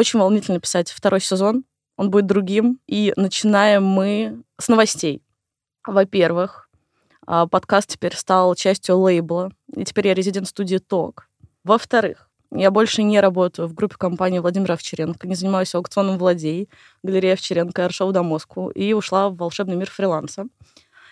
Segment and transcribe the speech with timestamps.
[0.00, 1.62] Очень волнительно писать второй сезон.
[1.98, 2.80] Он будет другим.
[2.86, 5.22] И начинаем мы с новостей.
[5.86, 6.70] Во-первых,
[7.26, 11.28] а, подкаст теперь стал частью лейбла, и теперь я резидент студии ТОК.
[11.64, 16.70] Во-вторых, я больше не работаю в группе компании Владимира Овчаренко, не занимаюсь аукционом владей,
[17.02, 20.46] галерея Овчаренко, Аршоу до Москву, и ушла в волшебный мир фриланса.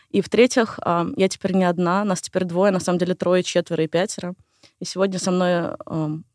[0.08, 3.84] И в-третьих, а, я теперь не одна, нас теперь двое, на самом деле трое, четверо
[3.84, 4.34] и пятеро.
[4.80, 5.74] И сегодня со мной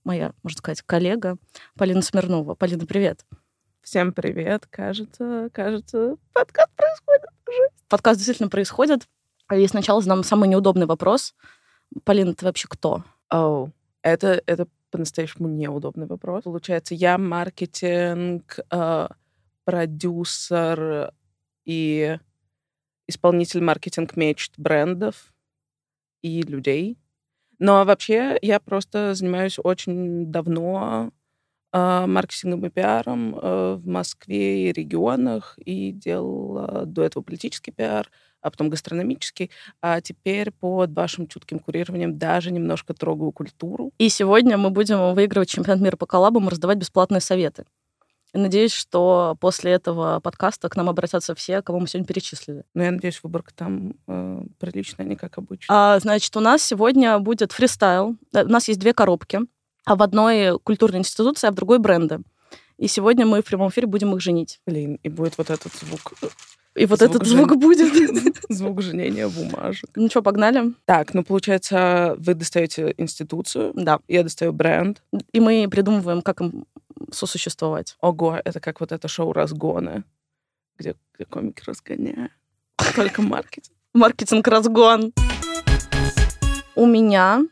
[0.04, 1.38] моя, можно сказать, коллега
[1.78, 2.56] Полина Смирнова.
[2.56, 3.26] Полина, привет.
[3.82, 4.68] Всем привет.
[4.70, 7.30] Кажется, кажется, подкаст происходит.
[7.88, 9.08] Подкаст действительно происходит.
[9.54, 11.36] И сначала задам самый неудобный вопрос.
[12.04, 13.06] Полина, ты вообще кто?
[13.30, 16.44] Оу, oh, это, это по-настоящему неудобный вопрос.
[16.44, 19.08] Получается, я маркетинг, э,
[19.64, 21.14] продюсер
[21.64, 22.18] и
[23.08, 25.34] исполнитель маркетинг мечт брендов
[26.22, 26.98] и людей.
[27.64, 31.12] Но вообще я просто занимаюсь очень давно
[31.72, 38.12] э, маркетингом и пиаром э, в Москве и регионах, и делала до этого политический пиар,
[38.42, 39.50] а потом гастрономический,
[39.82, 43.94] а теперь под вашим чутким курированием даже немножко трогаю культуру.
[43.98, 47.64] И сегодня мы будем выигрывать чемпионат мира по коллабам и раздавать бесплатные советы.
[48.34, 52.64] Надеюсь, что после этого подкаста к нам обратятся все, кого мы сегодня перечислили.
[52.74, 55.68] Ну, я надеюсь, выборка там э, приличная, не как обычно.
[55.70, 58.16] А, значит, у нас сегодня будет фристайл.
[58.34, 59.42] Э, у нас есть две коробки.
[59.86, 62.20] А в одной культурной институции, а в другой бренды.
[62.78, 64.60] И сегодня мы в прямом эфире будем их женить.
[64.66, 66.14] Блин, и будет вот этот звук
[66.76, 67.60] и вот звук этот звук жен...
[67.60, 68.36] будет.
[68.50, 69.90] Звук женения бумажек.
[69.96, 70.74] Ну что, погнали?
[70.86, 73.74] Так, ну получается, вы достаете институцию.
[73.76, 74.00] Да.
[74.08, 75.02] Я достаю бренд.
[75.32, 76.66] И мы придумываем, как им
[77.14, 77.96] сосуществовать.
[78.02, 80.04] Ого, это как вот это шоу «Разгоны»,
[80.78, 82.32] где, где комики разгоняют.
[82.96, 83.76] Только маркетинг.
[83.94, 85.14] Маркетинг-разгон.
[86.76, 87.44] У меня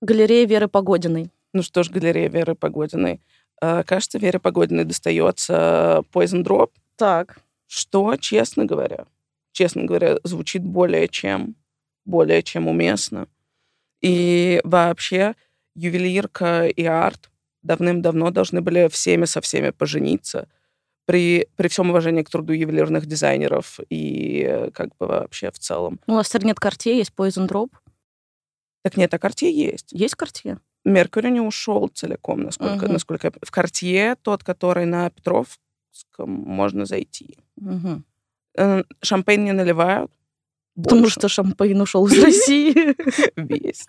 [0.00, 1.30] галерея Веры Погодиной.
[1.52, 3.20] Ну что ж, галерея Веры Погодиной.
[3.60, 6.70] Э, кажется, Вере Погодиной достается Poison Drop.
[6.96, 9.06] Так что, честно говоря,
[9.52, 11.54] честно говоря, звучит более чем,
[12.04, 13.28] более чем уместно.
[14.00, 15.34] И вообще
[15.74, 17.30] ювелирка и арт
[17.62, 20.48] давным-давно должны были всеми со всеми пожениться
[21.04, 26.00] при, при всем уважении к труду ювелирных дизайнеров и как бы вообще в целом.
[26.06, 27.70] Ну, у нас нет Cartier, есть Poison Drop.
[28.82, 29.92] Так нет, а Cartier есть.
[29.92, 30.58] Есть Cartier?
[30.84, 32.92] Меркурий не ушел целиком, насколько, угу.
[32.92, 33.30] насколько...
[33.30, 35.58] В Cartier тот, который на Петров,
[36.18, 37.38] можно зайти.
[37.56, 38.84] Угу.
[39.02, 40.12] Шампейн не наливают.
[40.74, 41.20] Потому больше.
[41.20, 42.96] что шампейн ушел из России.
[43.36, 43.86] Весь.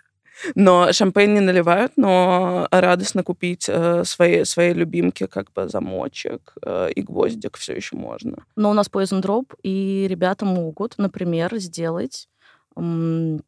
[0.54, 6.90] Но шампейн не наливают, но радостно купить э, свои, свои любимки, как бы замочек э,
[6.94, 8.44] и гвоздик все еще можно.
[8.56, 12.28] Но у нас Poison Drop, и ребята могут, например, сделать
[12.76, 13.42] м-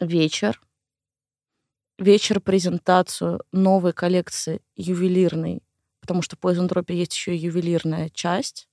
[0.00, 0.60] вечер,
[1.98, 5.62] вечер-презентацию новой коллекции ювелирной
[6.02, 8.68] потому что в Poison Drop есть еще и ювелирная часть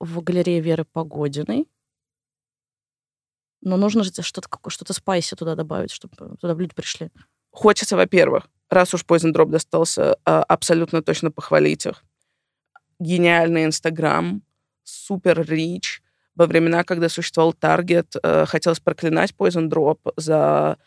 [0.00, 1.68] в галерее Веры Погодиной.
[3.62, 7.10] Но нужно же что-то что спайси туда добавить, чтобы туда люди пришли.
[7.50, 12.04] Хочется, во-первых, раз уж Poison Drop достался, а, абсолютно точно похвалить их.
[12.98, 14.42] Гениальный Инстаграм,
[14.84, 16.02] супер рич.
[16.34, 20.78] Во времена, когда существовал Таргет, э, хотелось проклинать Poison Drop за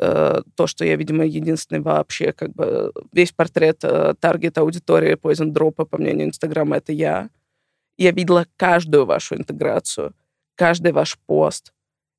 [0.00, 5.52] Э, то, что я, видимо, единственный вообще, как бы, весь портрет э, таргет аудитории Poison
[5.52, 7.30] Drop, по мнению Инстаграма, это я.
[7.96, 10.12] Я видела каждую вашу интеграцию,
[10.56, 11.72] каждый ваш пост,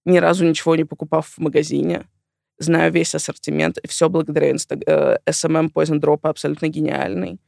[0.05, 2.07] ни разу ничего не покупав в магазине,
[2.57, 4.75] знаю весь ассортимент, и все благодаря инста...
[4.75, 7.39] э, SMM Poison Drop абсолютно гениальный.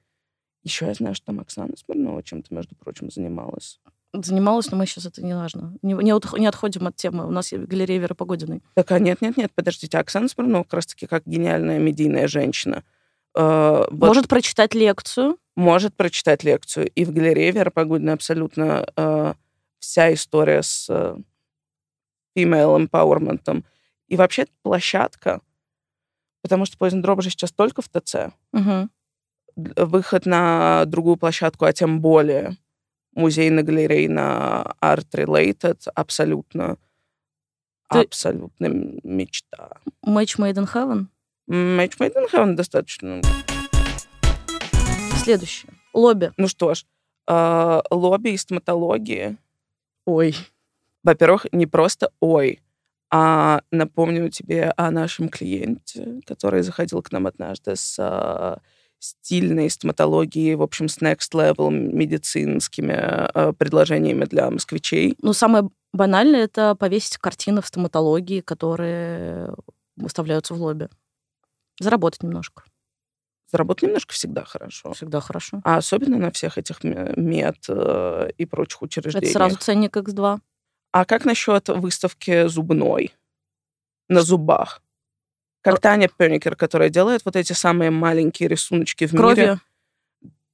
[0.63, 3.79] Еще я знаю, что там Оксана Смирнова чем-то, между прочим, занималась
[4.13, 5.73] занималась, но мы сейчас это не важно.
[5.81, 7.27] Не, не, не отходим от темы.
[7.27, 8.61] У нас галерея Веры Погодиной.
[8.73, 9.97] Так, а нет, нет, нет, подождите.
[9.97, 12.83] Оксана Смирнова как раз-таки как гениальная медийная женщина.
[13.35, 15.37] Э, вот, может прочитать лекцию.
[15.55, 16.89] Может прочитать лекцию.
[16.89, 19.33] И в галерее Вера Погодина абсолютно э,
[19.79, 21.17] вся история с э,
[22.37, 23.63] female empowerment.
[24.07, 25.41] И вообще площадка,
[26.41, 28.33] потому что Poison Drop же сейчас только в ТЦ.
[28.53, 28.89] Угу.
[29.55, 32.55] Выход на другую площадку, а тем более
[33.15, 36.77] музейно-галерейно арт-related абсолютно
[37.89, 38.01] Ты...
[38.01, 38.67] абсолютно
[39.03, 39.71] мечта.
[40.05, 41.07] Match Made in Heaven?
[41.49, 43.21] Match Made in Heaven достаточно.
[45.23, 45.73] Следующее.
[45.93, 46.31] Лобби.
[46.37, 46.85] Ну что ж,
[47.27, 49.37] э, лобби и стоматологии.
[50.05, 50.35] Ой.
[51.07, 52.59] Во-первых, не просто ой,
[53.09, 58.57] а напомню тебе о нашем клиенте, который заходил к нам однажды с э,
[58.99, 65.15] стильной стоматологии, в общем, с next level медицинскими э, предложениями для москвичей.
[65.21, 69.55] Ну, самое банальное— это повесить картины в стоматологии, которые
[69.95, 70.89] выставляются в лобби.
[71.79, 72.63] Заработать немножко.
[73.49, 74.91] Заработать немножко всегда хорошо.
[74.91, 75.61] Всегда хорошо.
[75.63, 79.31] А особенно на всех этих мед э, и прочих Это учреждениях.
[79.31, 80.41] сразу ценник X2.
[80.97, 83.13] А как насчет выставки зубной
[84.09, 84.81] на зубах?
[85.61, 89.61] Как Таня Пёникер, которая делает вот эти самые маленькие рисуночки в мире Кровью.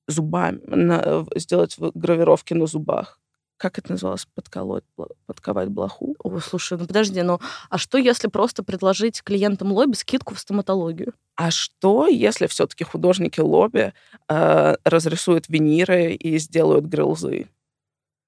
[0.10, 3.22] зубами, на- сделать гравировки на зубах.
[3.56, 4.28] Как это называлось?
[4.36, 4.84] Подколоть,
[5.26, 6.14] подковать блоху?
[6.22, 11.14] Ой, слушай, ну подожди, ну а что, если просто предложить клиентам лобби скидку в стоматологию?
[11.38, 13.94] А что, если все-таки художники лобби
[14.28, 17.48] э, разрисуют виниры и сделают грилзы?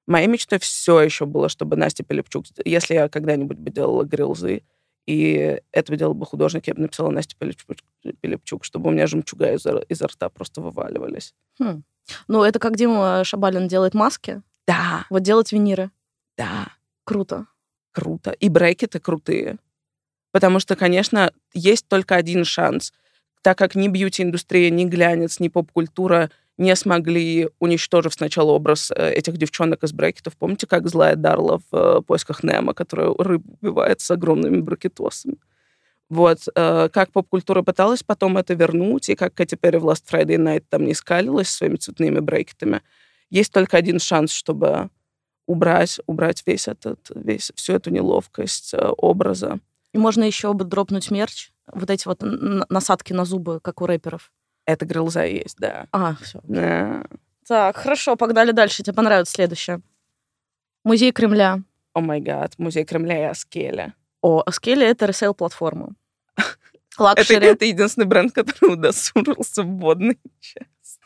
[0.08, 4.64] Моей мечтой все еще было, чтобы Настя Пилипчук, если я когда-нибудь бы делала грилзы,
[5.08, 7.78] и это делал бы художник, я бы написала Настя Пилипчук,
[8.22, 11.34] Пилипчук, чтобы у меня жемчуга изо, изо рта просто вываливались.
[11.60, 11.84] Хм.
[12.28, 15.90] Ну, это как Дима Шабалин делает маски, Да, вот делать виниры.
[16.38, 16.68] да,
[17.04, 17.46] Круто.
[17.92, 18.32] круто.
[18.32, 19.58] И брекеты крутые.
[20.32, 22.94] Потому что, конечно, есть только один шанс.
[23.42, 29.38] Так как ни бьюти-индустрия, ни глянец, ни поп-культура не смогли, уничтожив сначала образ э, этих
[29.38, 30.38] девчонок из брекетов.
[30.38, 35.36] Помните, как злая Дарла в э, «Поисках Немо», которая рыбу убивает с огромными брекетосами?
[36.10, 40.38] Вот, э, как поп-культура пыталась потом это вернуть, и как Кэти Перри в Last Friday
[40.38, 42.82] Night там не скалилась своими цветными брекетами,
[43.30, 44.90] есть только один шанс, чтобы
[45.48, 49.60] убрать, убрать весь этот, весь, всю эту неловкость образа.
[49.94, 54.32] И можно еще бы дропнуть мерч, вот эти вот насадки на зубы, как у рэперов.
[54.66, 55.88] Это грилза есть, да.
[55.92, 56.40] А, все.
[56.44, 57.04] Да.
[57.48, 58.82] Так, хорошо, погнали дальше.
[58.84, 59.82] Тебе понравится следующее.
[60.84, 61.60] Музей Кремля.
[61.94, 63.94] Oh my God, музей Кремля и Oskelly.
[64.22, 65.94] О, Oskelly— это ресейл-платформа.
[66.38, 67.46] Это, Luxury.
[67.48, 71.02] это единственный бренд, который удосужился в водной части.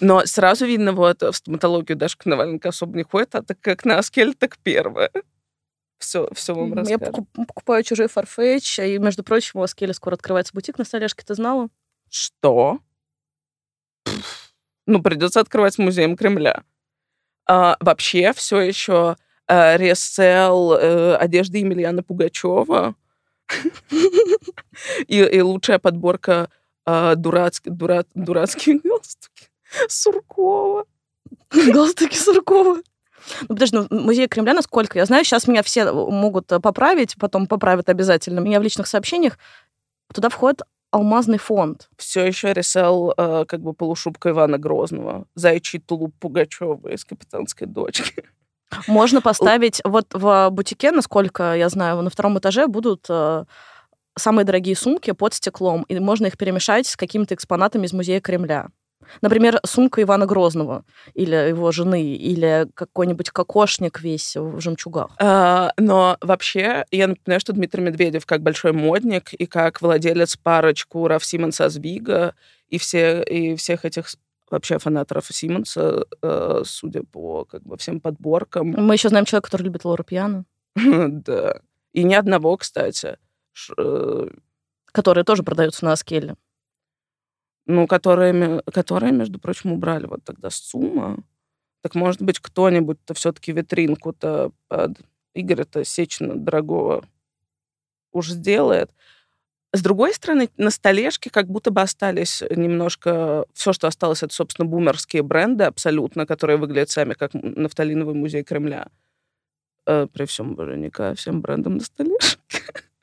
[0.00, 3.98] Но сразу видно, вот в стоматологию даже Коноваленко особо не ходит, а так как на
[3.98, 5.10] Oskelly, так первое.
[6.04, 7.00] Все, все вам Я расскажу.
[7.12, 11.34] покуп- покупаю чужой фарфетч, и, между прочим, у Аскели скоро открывается бутик на Столешке, ты
[11.34, 11.68] знала?
[12.10, 12.78] Что?
[14.04, 14.52] Пф,
[14.86, 16.62] Ну, придется открывать музеем Кремля.
[17.48, 19.16] А, вообще, все еще
[19.48, 22.94] э, ресел э, одежды Емельяна Пугачева
[25.08, 26.50] и, и лучшая подборка
[26.86, 29.48] э, дурацк- дура- дурацкие галстуки
[29.88, 30.84] Суркова.
[31.50, 32.82] Галстуки Суркова.
[33.42, 37.46] Ну, подожди, ну, музей Кремля, насколько я знаю, сейчас меня все могут э, поправить, потом
[37.46, 38.40] поправят обязательно.
[38.40, 39.38] Меня в личных сообщениях
[40.12, 41.88] туда входит алмазный фонд.
[41.96, 45.26] Все еще ресел э, как бы полушубка Ивана Грозного.
[45.34, 48.24] Зайчий тулуп Пугачева из «Капитанской дочки».
[48.86, 53.44] Можно поставить вот в бутике, насколько я знаю, на втором этаже будут э,
[54.16, 58.68] самые дорогие сумки под стеклом, и можно их перемешать с какими-то экспонатами из музея Кремля.
[59.20, 60.84] Например, сумка Ивана Грозного
[61.14, 65.10] или его жены, или какой-нибудь кокошник весь в жемчугах.
[65.18, 71.06] А, но вообще, я напоминаю, что Дмитрий Медведев как большой модник и как владелец парочку
[71.08, 72.34] Раф Симонса Звига
[72.68, 74.06] и, все, и всех этих
[74.50, 78.68] вообще фанаторов Симонса, э, судя по как бы всем подборкам.
[78.68, 80.44] Мы еще знаем человека, который любит Лору Пьяно,
[80.76, 81.60] да.
[81.92, 83.18] И ни одного, кстати.
[83.78, 84.28] Э,
[84.92, 86.36] который тоже продается на Аскеле.
[87.66, 91.18] Ну, которые, которые, между прочим, убрали вот тогда с ЦУМа.
[91.82, 94.98] Так, может быть, кто-нибудь-то все-таки витринку-то под
[95.34, 97.04] Игоря-то Сечина дорогого
[98.12, 98.90] уж сделает.
[99.72, 103.44] С другой стороны, на столешке как будто бы остались немножко...
[103.54, 108.86] Все, что осталось, это, собственно, бумерские бренды абсолютно, которые выглядят сами как нафталиновый музей Кремля.
[109.86, 112.38] Э, при всем уважении всем брендам на столешке.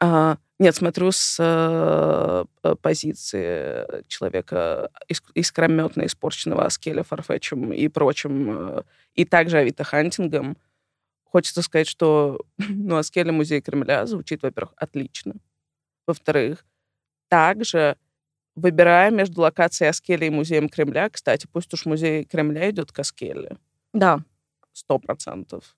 [0.00, 8.78] А, нет, смотрю с э, э, позиции человека иск- искрометно испорченного Аскеля, Фарфетчем и прочим,
[8.78, 8.82] э,
[9.14, 10.56] и также Авито Хантингом.
[11.24, 15.34] Хочется сказать, что ну, Аскеля музей Кремля звучит, во-первых, отлично.
[16.06, 16.64] Во-вторых,
[17.28, 17.96] также
[18.56, 23.58] выбирая между локацией Аскеля и музеем Кремля, кстати, пусть уж музей Кремля идет к Аскеле,
[23.92, 24.20] Да.
[24.72, 25.75] сто процентов.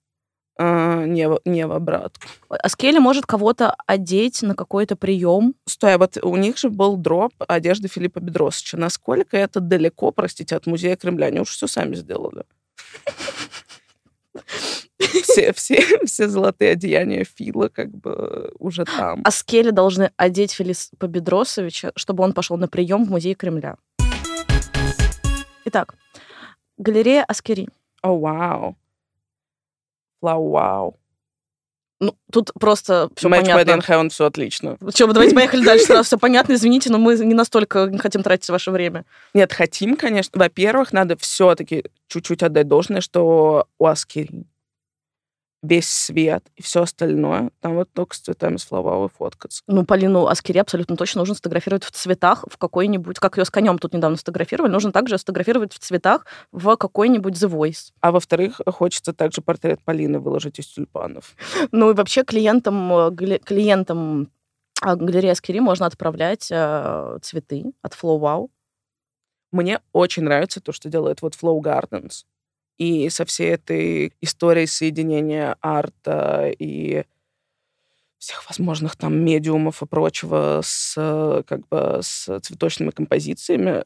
[0.61, 2.27] А, не, в- не в обратку.
[2.49, 5.55] Аскели может кого-то одеть на какой-то прием.
[5.67, 8.77] Стой, а вот у них же был дроп одежды Филиппа Бедросовича.
[8.77, 11.27] Насколько это далеко, простите, от музея Кремля?
[11.27, 12.43] Они уж все сами сделали.
[14.99, 19.21] Все, все, все золотые одеяния Фила как бы уже там.
[19.25, 23.77] Аскели должны одеть Филиппа Бедросовича, чтобы он пошел на прием в музей Кремля.
[25.67, 25.95] Итак,
[26.79, 27.69] галерея Аскери.
[28.03, 28.21] О, вау.
[28.59, 28.77] Вау,
[30.21, 30.97] вау.
[32.01, 33.73] Ну, тут просто все Матч понятно.
[33.73, 34.79] Made in все отлично.
[34.95, 35.85] Че, давайте поехали дальше.
[35.87, 39.05] Сразу все понятно, извините, но мы не настолько не хотим тратить ваше время.
[39.35, 40.39] Нет, хотим, конечно.
[40.39, 44.47] Во-первых, надо все-таки чуть-чуть отдать должное, что у Аскери
[45.63, 49.63] весь свет и все остальное, там вот только с цветами с Flowwow фоткаться.
[49.67, 53.79] Ну, Полину Аскери абсолютно точно нужно сфотографировать в цветах в какой-нибудь, как ее с конем
[53.79, 57.93] тут недавно сфотографировали, нужно также сфотографировать в цветах в какой-нибудь The Voice.
[58.01, 61.35] А во-вторых, хочется также портрет Полины выложить из тюльпанов.
[61.73, 64.31] Ну и вообще клиентам, клиентам
[64.81, 68.49] а, галереи Аскери можно отправлять э, цветы от Flow Wow.
[69.51, 72.25] Мне очень нравится то, что делает вот Flow Gardens.
[72.79, 77.05] И со всей этой историей соединения арта и
[78.19, 80.95] всех возможных там медиумов и прочего с
[81.47, 83.85] как бы с цветочными композициями.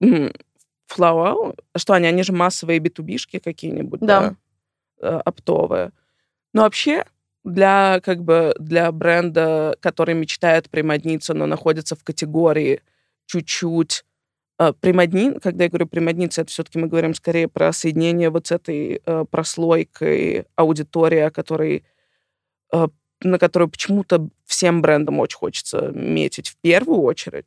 [0.00, 2.06] Flower, что они?
[2.06, 4.36] Они же массовые битубишки какие-нибудь, да, да
[5.00, 5.92] э, оптовые.
[6.52, 7.04] Но вообще
[7.44, 12.82] для как бы для бренда, который мечтает примодниться, но находится в категории
[13.26, 14.04] чуть-чуть
[14.58, 18.52] э, примодни, когда я говорю примодниться, это все-таки мы говорим скорее про соединение вот с
[18.52, 21.84] этой э, прослойкой аудитории, о которой,
[22.72, 22.88] э,
[23.22, 27.46] на которую почему-то всем брендам очень хочется метить в первую очередь,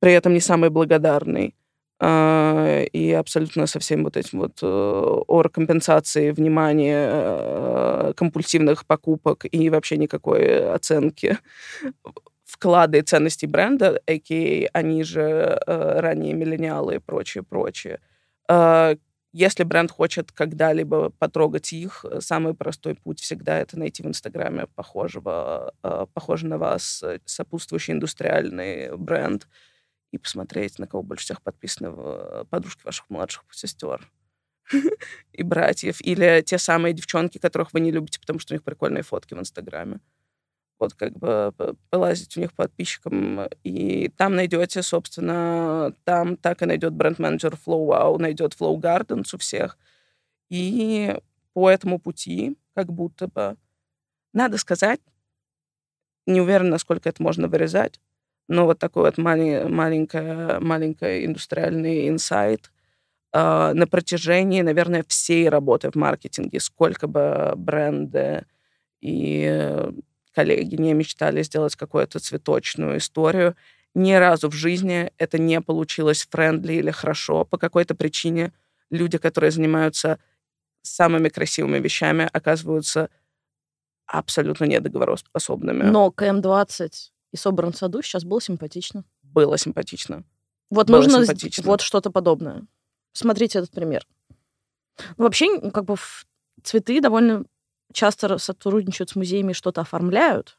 [0.00, 1.54] при этом не самый благодарный.
[1.98, 9.70] А, и абсолютно со всем вот этим вот э, оргкомпенсацией внимания, э, компульсивных покупок и
[9.70, 11.38] вообще никакой оценки
[12.46, 14.68] вклады и ценностей бренда, а.к.а.
[14.72, 18.00] они же э, ранние миллениалы и прочее, прочее.
[18.48, 18.96] А,
[19.32, 25.74] если бренд хочет когда-либо потрогать их, самый простой путь всегда это найти в Инстаграме похожего,
[26.14, 29.46] похожий на вас сопутствующий индустриальный бренд,
[30.16, 34.10] и посмотреть, на кого больше всех подписаны э, подружки ваших младших сестер
[35.32, 36.00] и братьев.
[36.00, 39.38] Или те самые девчонки, которых вы не любите, потому что у них прикольные фотки в
[39.38, 40.00] Инстаграме.
[40.78, 41.52] Вот как бы
[41.90, 43.48] полазить у них подписчикам.
[43.64, 49.38] И там найдете, собственно, там так и найдет бренд-менеджер Flow Wow, найдет Flow Gardens у
[49.38, 49.78] всех.
[50.50, 51.16] И
[51.54, 53.56] по этому пути, как будто бы,
[54.34, 55.00] надо сказать,
[56.26, 58.00] не уверена, насколько это можно вырезать,
[58.48, 62.70] но вот такой вот маленький, маленький индустриальный инсайт
[63.32, 68.44] э, на протяжении, наверное, всей работы в маркетинге, сколько бы бренды
[69.00, 69.90] и
[70.36, 73.56] коллеги не мечтали сделать какую-то цветочную историю,
[73.94, 77.46] ни разу в жизни это не получилось friendly или хорошо.
[77.46, 78.52] По какой-то причине
[78.90, 80.18] люди, которые занимаются
[80.82, 83.08] самыми красивыми вещами, оказываются
[84.06, 85.84] абсолютно недоговороспособными.
[85.84, 86.92] Но КМ-20
[87.32, 89.04] и собран в саду сейчас было симпатично.
[89.22, 90.22] Было симпатично.
[90.68, 91.64] Вот было нужно симпатично.
[91.64, 92.66] вот что-то подобное.
[93.14, 94.06] Смотрите этот пример.
[95.16, 95.96] Ну, вообще, как бы
[96.62, 97.46] цветы довольно
[97.92, 100.58] часто сотрудничают с музеями, что-то оформляют.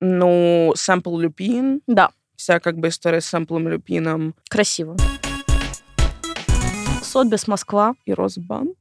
[0.00, 1.80] Ну, сампл люпин.
[1.86, 2.10] Да.
[2.36, 4.34] Вся как бы история с самплом люпином.
[4.48, 4.96] Красиво.
[7.02, 7.94] Сотбис Москва.
[8.04, 8.76] И Росбанк.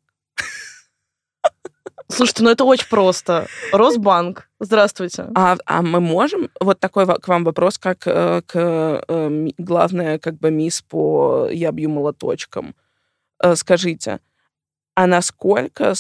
[2.12, 3.48] Слушайте, ну это очень просто.
[3.72, 4.50] Росбанк.
[4.60, 5.28] Здравствуйте.
[5.36, 6.50] А, а мы можем...
[6.60, 11.72] Вот такой к вам вопрос, как э, к э, главная как бы мисс по «Я
[11.72, 12.76] бью молоточком».
[13.42, 14.20] Э, скажите,
[14.96, 15.94] а насколько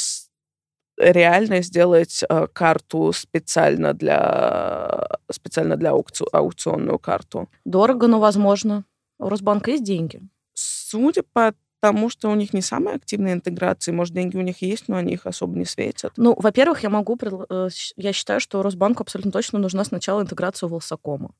[1.01, 6.23] реально сделать карту специально для специально для аукци...
[6.31, 7.49] аукционную карту?
[7.65, 8.85] Дорого, но возможно.
[9.19, 10.21] У Росбанка есть деньги.
[10.53, 13.91] Судя по потому что у них не самые активные интеграции.
[13.91, 16.13] Может, деньги у них есть, но они их особо не светят.
[16.15, 17.17] Ну, во-первых, я могу...
[17.49, 21.33] Э, я считаю, что Росбанку абсолютно точно нужна сначала интеграция Волсакома.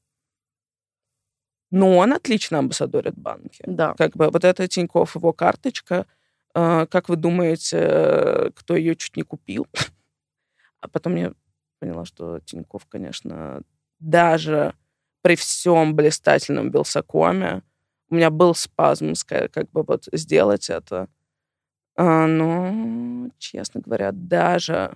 [1.69, 3.63] Ну, он отлично амбассадорит банки.
[3.65, 3.93] Да.
[3.97, 6.05] Как бы вот эта Тинькофф, его карточка, э,
[6.53, 9.67] как вы думаете, кто ее чуть не купил?
[10.81, 11.33] а потом я
[11.79, 13.61] поняла, что Тинькофф, конечно,
[13.99, 14.75] даже
[15.21, 17.63] при всем блистательном Белсакоме,
[18.09, 21.07] у меня был спазм, как бы вот сделать это.
[21.95, 24.95] А, но, честно говоря, даже...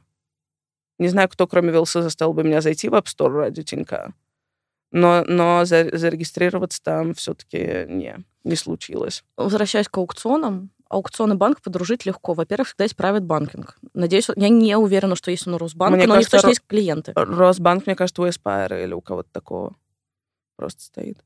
[0.97, 4.13] Не знаю, кто, кроме Вилса, заставил бы меня зайти в App Store ради Тинька.
[4.91, 9.24] Но, но зарегистрироваться там все-таки не, не случилось.
[9.35, 12.34] Возвращаясь к аукционам, аукционы банк подружить легко.
[12.34, 13.77] Во-первых, всегда есть private банкинг.
[13.94, 16.50] Надеюсь, я не уверена, что есть он у Росбанка, мне но кажется, у них точно
[16.50, 17.13] есть клиенты.
[17.15, 19.75] Росбанк, мне кажется, у Aspire или у кого-то такого
[20.56, 21.24] просто стоит.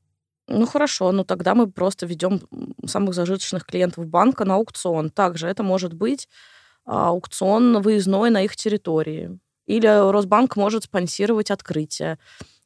[0.48, 2.40] Ну хорошо, ну тогда мы просто ведем
[2.84, 5.10] самых зажиточных клиентов банка на аукцион.
[5.10, 6.28] Также это может быть
[6.84, 9.38] аукцион выездной на их территории.
[9.66, 12.18] Или Росбанк может спонсировать открытие.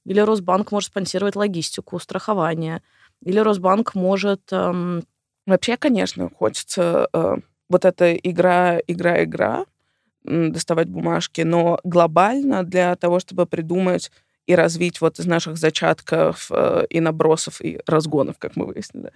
[0.07, 2.83] Или Росбанк может спонсировать логистику, страхование.
[3.23, 4.51] Или Росбанк может...
[4.53, 5.05] Эм...
[5.47, 7.37] Вообще, конечно, хочется э,
[7.69, 9.67] вот эта игра, игра, игра,
[10.25, 14.11] доставать бумажки, но глобально для того, чтобы придумать
[14.47, 19.13] и развить вот из наших зачатков э, и набросов, и разгонов, как мы выяснили,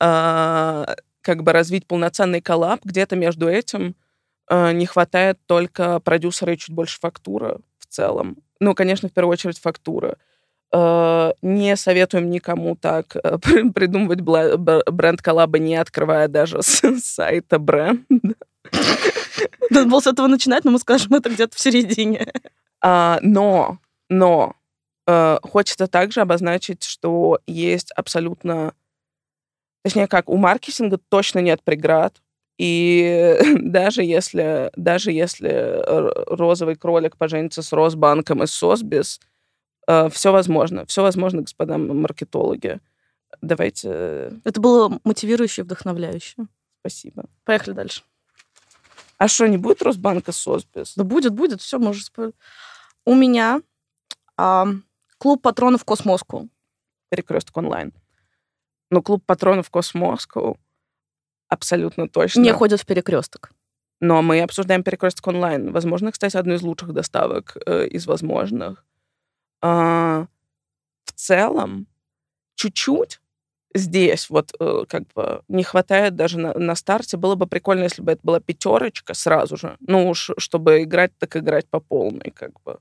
[0.00, 0.86] э,
[1.22, 3.94] как бы развить полноценный коллаб где-то между этим
[4.50, 8.36] Э, не хватает только продюсера и чуть больше фактура в целом.
[8.58, 10.18] Ну, конечно, в первую очередь фактура.
[10.72, 13.38] Э, не советуем никому так э,
[13.74, 18.36] придумывать бренд коллаба, не открывая даже с сайта бренда.
[19.70, 22.32] Надо было с этого начинать, но мы скажем это где-то в середине.
[22.82, 24.54] А, но, но
[25.06, 28.74] э, хочется также обозначить, что есть абсолютно...
[29.82, 32.20] Точнее, как у маркетинга точно нет преград.
[32.58, 35.82] И даже если, даже если
[36.32, 39.20] розовый кролик поженится с Росбанком и Сосбис,
[40.10, 40.86] все возможно.
[40.86, 42.80] Все возможно, господа маркетологи.
[43.40, 44.40] Давайте...
[44.44, 46.46] Это было мотивирующе и вдохновляюще.
[46.80, 47.24] Спасибо.
[47.44, 48.02] Поехали дальше.
[49.18, 50.94] А что, не будет Росбанка Сосбис?
[50.96, 52.34] Да будет, будет, все, спорить.
[53.04, 53.60] У меня
[54.36, 54.66] а,
[55.18, 56.48] клуб патронов Cosmoscow.
[57.10, 57.92] Перекресток онлайн.
[58.90, 60.58] Но клуб патронов Cosmoscow
[61.48, 62.40] абсолютно точно.
[62.40, 63.52] Не ходят в перекресток.
[64.00, 65.72] Но мы обсуждаем перекресток онлайн.
[65.72, 68.86] Возможно, кстати, одну из лучших доставок э, из возможных.
[69.62, 70.26] А,
[71.04, 71.86] в целом,
[72.54, 73.20] чуть-чуть
[73.74, 77.16] здесь вот э, как бы не хватает даже на, на старте.
[77.16, 79.76] Было бы прикольно, если бы это была пятерочка сразу же.
[79.80, 82.78] Ну уж, чтобы играть, так играть по полной, как бы.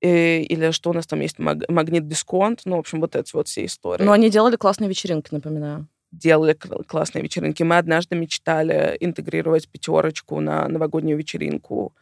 [0.00, 2.62] И, э, или что у нас там есть, маг, магнит-дисконт.
[2.64, 4.04] Ну, в общем, вот эти вот все истории.
[4.04, 5.88] Но они делали классные вечеринки, напоминаю.
[6.12, 7.62] Делали классные вечеринки.
[7.62, 11.94] Мы однажды мечтали интегрировать пятерочку на новогоднюю вечеринку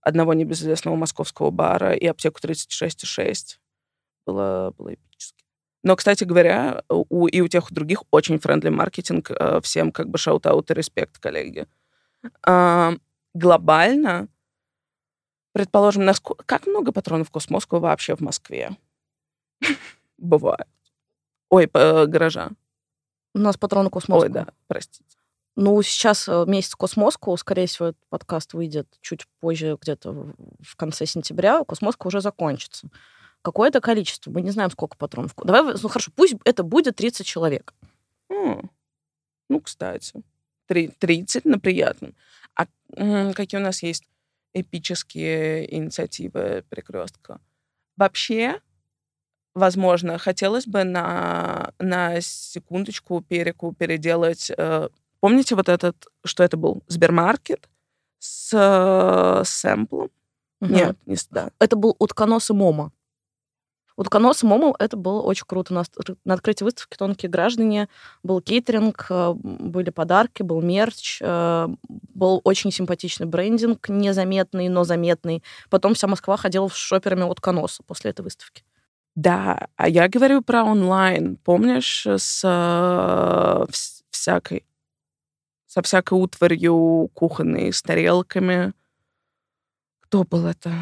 [0.00, 3.58] одного небезызвестного московского бара и аптеку 36,6.
[4.26, 5.44] Было, было эпически.
[5.82, 9.30] Но, кстати говоря, у, и у тех, и у других очень friendly маркетинг.
[9.30, 11.66] Э, всем как бы shout-out и респект, коллеги.
[12.46, 12.94] А,
[13.34, 14.28] глобально,
[15.52, 18.76] предположим, насколько, как много патронов Cosmoscow вообще в Москве?
[20.18, 20.68] Бывает.
[21.48, 22.50] Ой, э, гаража.
[23.34, 24.26] У нас патроны Cosmoscow.
[24.26, 25.17] Ой, да, простите.
[25.60, 31.04] Ну, сейчас э, месяц Cosmoscow, скорее всего, этот подкаст выйдет чуть позже, где-то в конце
[31.04, 31.64] сентября.
[31.64, 32.88] Космоска уже закончится
[33.42, 34.30] какое-то количество.
[34.30, 35.32] Мы не знаем, сколько патронов.
[35.36, 37.74] Давай, ну хорошо, пусть это будет 30 человек.
[38.30, 38.68] Mm.
[39.48, 40.22] Ну, кстати,
[40.68, 42.14] 30 на приятном.
[42.54, 42.66] А
[43.32, 44.04] какие у нас есть
[44.54, 47.40] эпические инициативы перекрестка?
[47.96, 48.60] Вообще,
[49.54, 54.52] возможно, хотелось бы на, на секундочку переку переделать...
[54.56, 54.88] Э,
[55.20, 56.82] помните вот этот, что это был?
[56.88, 57.68] Сбермаркет
[58.18, 60.10] с э, сэмплом?
[60.60, 60.72] Угу.
[60.72, 61.50] Нет, не да.
[61.58, 62.92] Это был утконос и мома.
[63.98, 65.72] Утконос Мому это было очень круто.
[65.72, 65.90] У нас
[66.24, 67.88] на открытии выставки «Тонкие граждане»
[68.22, 71.68] был кейтеринг, э, были подарки, был мерч, э,
[72.14, 75.42] был очень симпатичный брендинг, незаметный, но заметный.
[75.68, 78.62] Потом вся Москва ходила в шоперами утконоса после этой выставки.
[79.16, 81.36] Да, а я говорю про онлайн.
[81.36, 83.66] Помнишь, с э,
[84.10, 84.64] всякой
[85.68, 88.72] со всякой утварью кухонной, с тарелками.
[90.00, 90.72] Кто был это?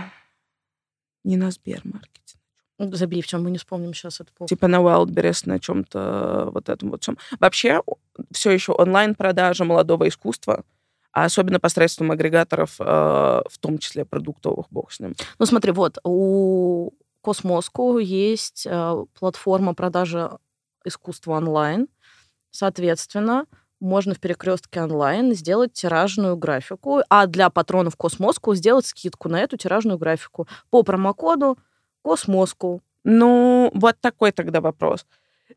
[1.25, 2.39] Не на Сбермаркете.
[2.79, 4.31] Забей, в чем мы не вспомним сейчас это.
[4.47, 7.19] Типа на Wildberries, на чем-то вот этом вот чем.
[7.41, 7.83] Вообще,
[8.31, 10.63] все еще онлайн-продажа молодого искусства,
[11.11, 15.15] а особенно посредством агрегаторов, э, в том числе продуктовых, бог с ним.
[15.39, 20.31] Ну смотри, вот, у Космоску есть э, платформа продажи
[20.85, 21.89] искусства онлайн.
[22.51, 23.47] Соответственно,
[23.81, 29.57] можно в перекрестке онлайн сделать тиражную графику, а для патронов Cosmoscow сделать скидку на эту
[29.57, 31.59] тиражную графику по промокоду
[32.03, 32.83] Cosmoscow.
[33.05, 35.07] Ну, вот такой тогда вопрос.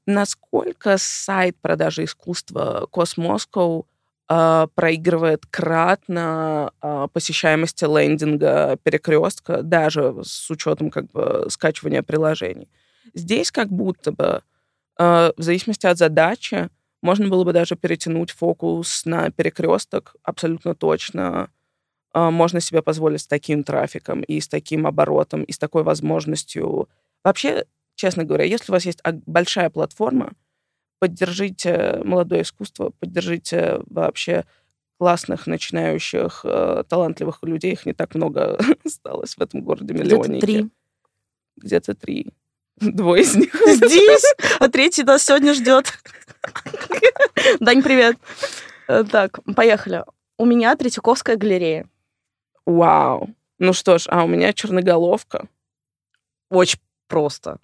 [0.06, 3.88] Насколько сайт продажи искусства Cosmoscow
[4.28, 12.70] э, проигрывает кратно э, посещаемости лендинга перекрестка, даже с учетом как бы скачивания приложений?
[13.14, 14.44] Здесь как будто бы
[15.00, 16.70] э, в зависимости от задачи
[17.02, 21.50] можно было бы даже перетянуть фокус на перекресток абсолютно точно
[22.12, 26.90] а, можно себе позволить с таким трафиком и с таким оборотом, и с такой возможностью.
[27.24, 30.34] Вообще, честно говоря, если у вас есть большая платформа,
[31.00, 34.46] поддержите молодое искусство, поддержите вообще
[34.98, 37.74] классных, начинающих, э, талантливых людей.
[37.74, 40.44] Их не так много осталось в этом городе миллионники.
[40.44, 40.70] Где-то три.
[41.56, 42.34] Где-то три.
[42.80, 43.54] Двое из них.
[43.66, 45.94] Здесь, а третий нас сегодня ждет.
[47.60, 48.18] Дань, привет.
[48.88, 50.04] Э, так, поехали.
[50.38, 51.88] У меня Третьяковская галерея.
[52.66, 53.30] Вау.
[53.58, 55.48] Ну что ж, а у меня черноголовка.
[56.50, 57.58] Очень просто.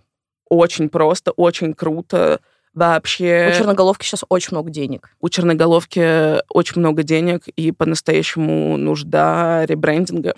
[0.50, 2.42] Очень просто, очень круто.
[2.74, 3.52] Вообще...
[3.54, 5.10] У черноголовки сейчас очень много денег.
[5.22, 10.34] У черноголовки очень много денег и по-настоящему нужда ребрендинга.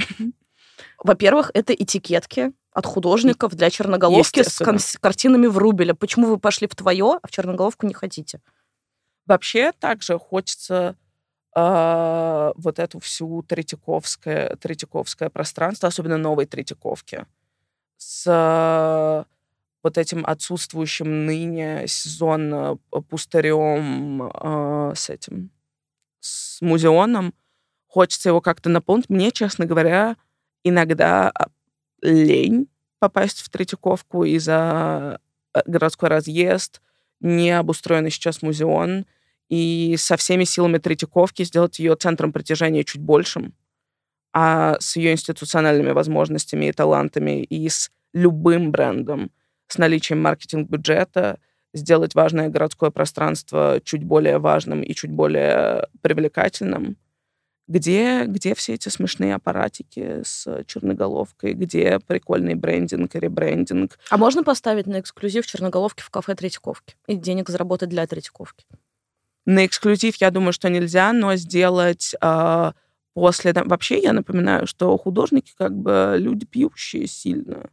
[1.04, 5.96] Во-первых, это этикетки от художников для черноголовки с, картинами в рубеля.
[5.96, 8.40] Почему вы пошли в твое, а в черноголовку не хотите?
[9.26, 10.96] Вообще также хочется
[11.56, 17.26] э, вот эту всю Третьяковское, Третьяковское пространство, особенно новой Третьяковки,
[17.98, 19.24] с э,
[19.82, 25.50] вот этим отсутствующим ныне сезон пустырем э, с этим,
[26.20, 27.34] с музеоном.
[27.88, 29.10] Хочется его как-то наполнить.
[29.10, 30.16] Мне, честно говоря,
[30.64, 31.48] иногда а,
[32.02, 32.68] лень
[33.00, 35.20] попасть в Третьяковку из-за
[35.54, 36.82] э, городской разъезд,
[37.20, 39.06] не обустроенный сейчас музеон,
[39.50, 43.54] и со всеми силами Третьяковки сделать ее центром притяжения чуть большим,
[44.34, 49.32] а с ее институциональными возможностями и талантами, и с любым брендом,
[49.68, 51.40] с наличием маркетинг-бюджета,
[51.74, 56.98] сделать важное городское пространство чуть более важным и чуть более привлекательным—
[57.68, 64.00] где, где все эти смешные аппаратики с черноголовкой, где прикольный брендинг и ребрендинг.
[64.10, 68.66] А можно поставить на эксклюзив черноголовки в кафе Третьяковки и денег заработать для Третьяковки?
[69.46, 72.72] На эксклюзив, я думаю, что нельзя, но сделать э,
[73.14, 73.54] после...
[73.54, 77.70] Вообще, я напоминаю, что художники как бы люди пьющие сильно.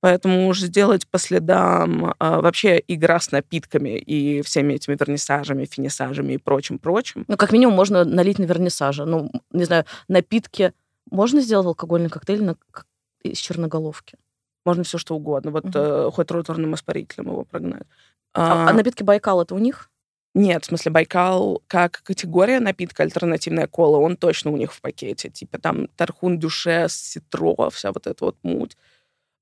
[0.00, 6.34] Поэтому уже сделать по следам а, вообще игра с напитками и всеми этими вернисажами, финисажами
[6.34, 7.24] и прочим-прочим.
[7.28, 9.06] Ну, как минимум, можно налить на вернисаже.
[9.06, 10.72] Ну, не знаю, напитки.
[11.10, 12.56] Можно сделать алкогольный коктейль на,
[13.22, 14.18] из черноголовки?
[14.64, 15.50] Можно все что угодно.
[15.50, 15.78] Вот угу.
[15.78, 17.86] э, хоть роторным испарителем его прогнать.
[18.34, 19.90] А, а, а напитки Байкал это у них?
[20.34, 25.30] Нет, в смысле, Байкал как категория напитка альтернативная кола, он точно у них в пакете.
[25.30, 28.76] Типа там Тархун Дюше, Ситро, вся вот эта вот муть.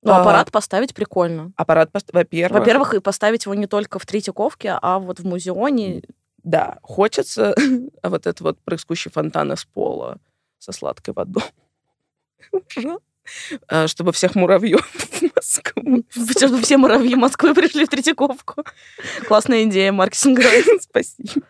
[0.04, 1.52] Ну, а, аппарат поставить прикольно.
[1.56, 2.60] Аппарат, во-первых...
[2.60, 6.02] Во-первых, и поставить его не только в Третьяковке, а вот в музеоне.
[6.42, 7.54] Да, хочется
[8.02, 10.18] вот это вот прыскущий фонтан из пола
[10.58, 11.44] со сладкой водой.
[13.68, 16.04] А, чтобы всех муравьев в Москву.
[16.36, 18.64] Чтобы все муравьи Москвы пришли в Третьяковку.
[19.26, 20.42] Классная идея маркетинга.
[20.80, 21.46] Спасибо.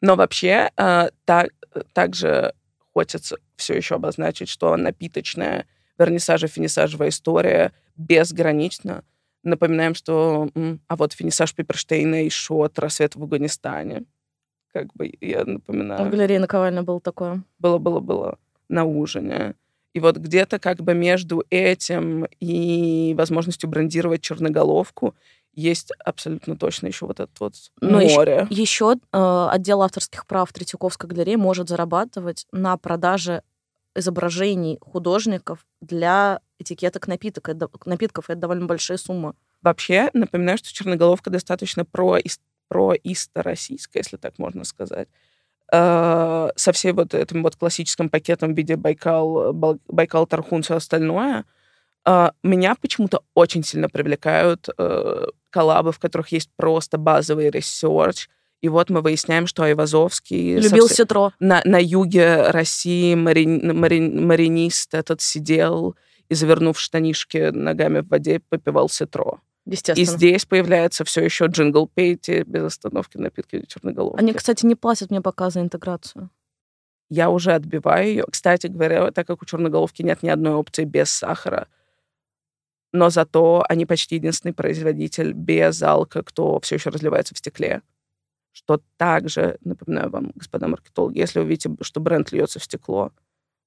[0.00, 1.50] Но вообще, а, так,
[1.92, 2.54] также
[2.92, 5.66] хочется все еще обозначить, что напиточная
[6.02, 9.04] вернисажа, финисажевая история безгранична.
[9.42, 10.48] Напоминаем, что...
[10.88, 14.04] А вот финисаж Пиперштейна и шот «Рассвет в Афганистане».
[14.72, 16.06] Как бы я напоминаю.
[16.06, 17.42] В галерее Наковальня было такое.
[17.58, 18.38] Было-было-было
[18.68, 19.54] на ужине.
[19.92, 25.14] И вот где-то как бы между этим и возможностью брендировать черноголовку
[25.54, 28.46] есть абсолютно точно еще вот это вот Но море.
[28.48, 33.42] Еще, еще э, отдел авторских прав Третьяковской галереи может зарабатывать на продаже
[33.94, 38.30] изображений художников для этикеток напиток, это, напитков.
[38.30, 39.34] Это довольно большая сумма.
[39.62, 42.18] Вообще, напоминаю, что черноголовка достаточно про,
[42.68, 45.08] происто-российская, если так можно сказать.
[45.72, 51.44] Э, со всей вот этим вот классическим пакетом в виде Байкал, Байкал Тархун, все остальное.
[52.06, 58.28] Э, меня почему-то очень сильно привлекают э, коллабы, в которых есть просто базовый research,
[58.62, 60.54] и вот мы выясняем, что Айвазовский...
[60.54, 61.06] Любил совсем...
[61.06, 61.32] ситро.
[61.40, 65.96] На, на юге России марин, марин, маринист этот сидел
[66.28, 69.40] и, завернув штанишки ногами в воде, попивал ситро.
[69.66, 70.02] Естественно.
[70.02, 74.20] И здесь появляется все еще джингл пейте без остановки напитки черноголовки.
[74.20, 76.30] Они, кстати, не платят мне пока за интеграцию.
[77.10, 78.24] Я уже отбиваю ее.
[78.30, 81.66] Кстати говоря, так как у черноголовки нет ни одной опции без сахара,
[82.92, 87.82] но зато они почти единственный производитель без алка, кто все еще разливается в стекле
[88.52, 93.12] что также, напоминаю вам, господа маркетологи, если вы видите, что бренд льется в стекло,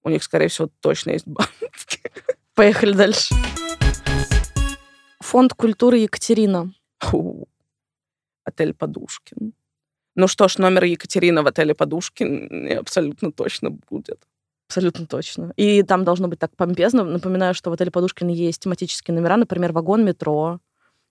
[0.03, 1.99] у них, скорее всего, точно есть банки.
[2.53, 3.35] Поехали дальше.
[5.19, 6.71] Фонд культуры Екатерина.
[6.99, 7.47] Фу.
[8.43, 9.53] Отель Подушкин.
[10.15, 14.25] Ну что ж, номер Екатерина в отеле Подушкин абсолютно точно будет.
[14.69, 15.53] Абсолютно точно.
[15.57, 17.03] И там должно быть так помпезно.
[17.03, 20.59] Напоминаю, что в отеле Подушкин есть тематические номера, например, вагон метро,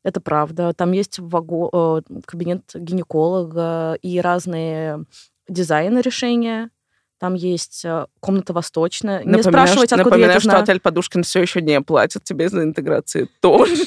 [0.04, 0.72] это правда.
[0.74, 1.70] Там есть ваго...
[1.72, 5.04] Э, кабинет гинеколога и разные
[5.48, 6.70] дизайны решения.
[7.18, 9.24] Там есть э, комната восточная.
[9.24, 10.58] Не спрашивать, откуда напоминаю, я это знаю.
[10.58, 13.86] что отель Подушкин все еще не платит тебе за интеграции тоже.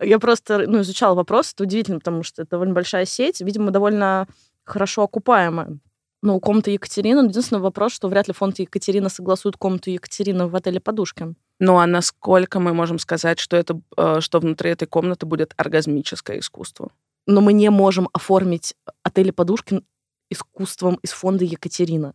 [0.00, 1.52] Я просто ну, изучала вопрос.
[1.52, 3.40] Это удивительно, потому что это довольно большая сеть.
[3.40, 4.26] Видимо, довольно
[4.64, 5.78] хорошо окупаемая.
[6.20, 10.56] Но у комнаты Екатерина единственный вопрос, что вряд ли фонд Екатерина согласует комнату Екатерина в
[10.56, 11.36] отеле Подушкин.
[11.60, 16.38] Ну а насколько мы можем сказать, что, это, э, что внутри этой комнаты будет оргазмическое
[16.40, 16.90] искусство?
[17.26, 19.84] Но мы не можем оформить отель Подушкин
[20.30, 22.14] искусством из фонда Екатерина.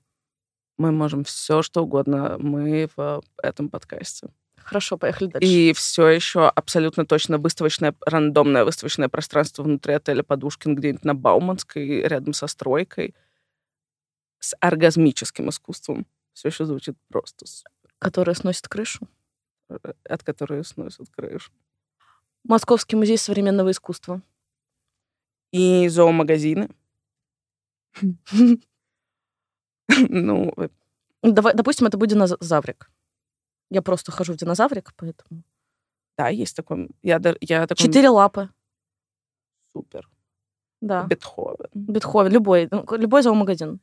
[0.78, 2.38] Мы можем все, что угодно.
[2.40, 4.30] Мы в этом подкасте.
[4.58, 5.48] Хорошо, поехали дальше.
[5.48, 12.02] И все еще абсолютно точно выставочное, рандомное выставочное пространство внутри отеля Подушкин где-нибудь на Бауманской,
[12.02, 13.16] рядом со стройкой—
[14.40, 16.06] с оргазмическим искусством.
[16.34, 17.94] Все еще звучит просто супер.
[18.00, 19.08] Которая сносит крышу?
[19.70, 21.52] Э, от которой сносит крышу.
[22.44, 24.22] Московский музей современного искусства.
[25.52, 26.70] И зоомагазины.
[30.08, 30.70] Ну, э,
[31.24, 32.92] Давай, допустим, это будет динозаврик.
[33.70, 35.44] Я просто хожу в динозаврик, поэтому...
[36.18, 36.90] да, есть такой...
[37.02, 37.84] Я, я такой...
[37.84, 38.50] Четыре лапы,
[39.74, 40.10] Супер.
[40.82, 41.06] да.
[41.06, 41.70] Бетховен.
[41.74, 43.80] Бетховен, любой, ну, любой зоомагазин.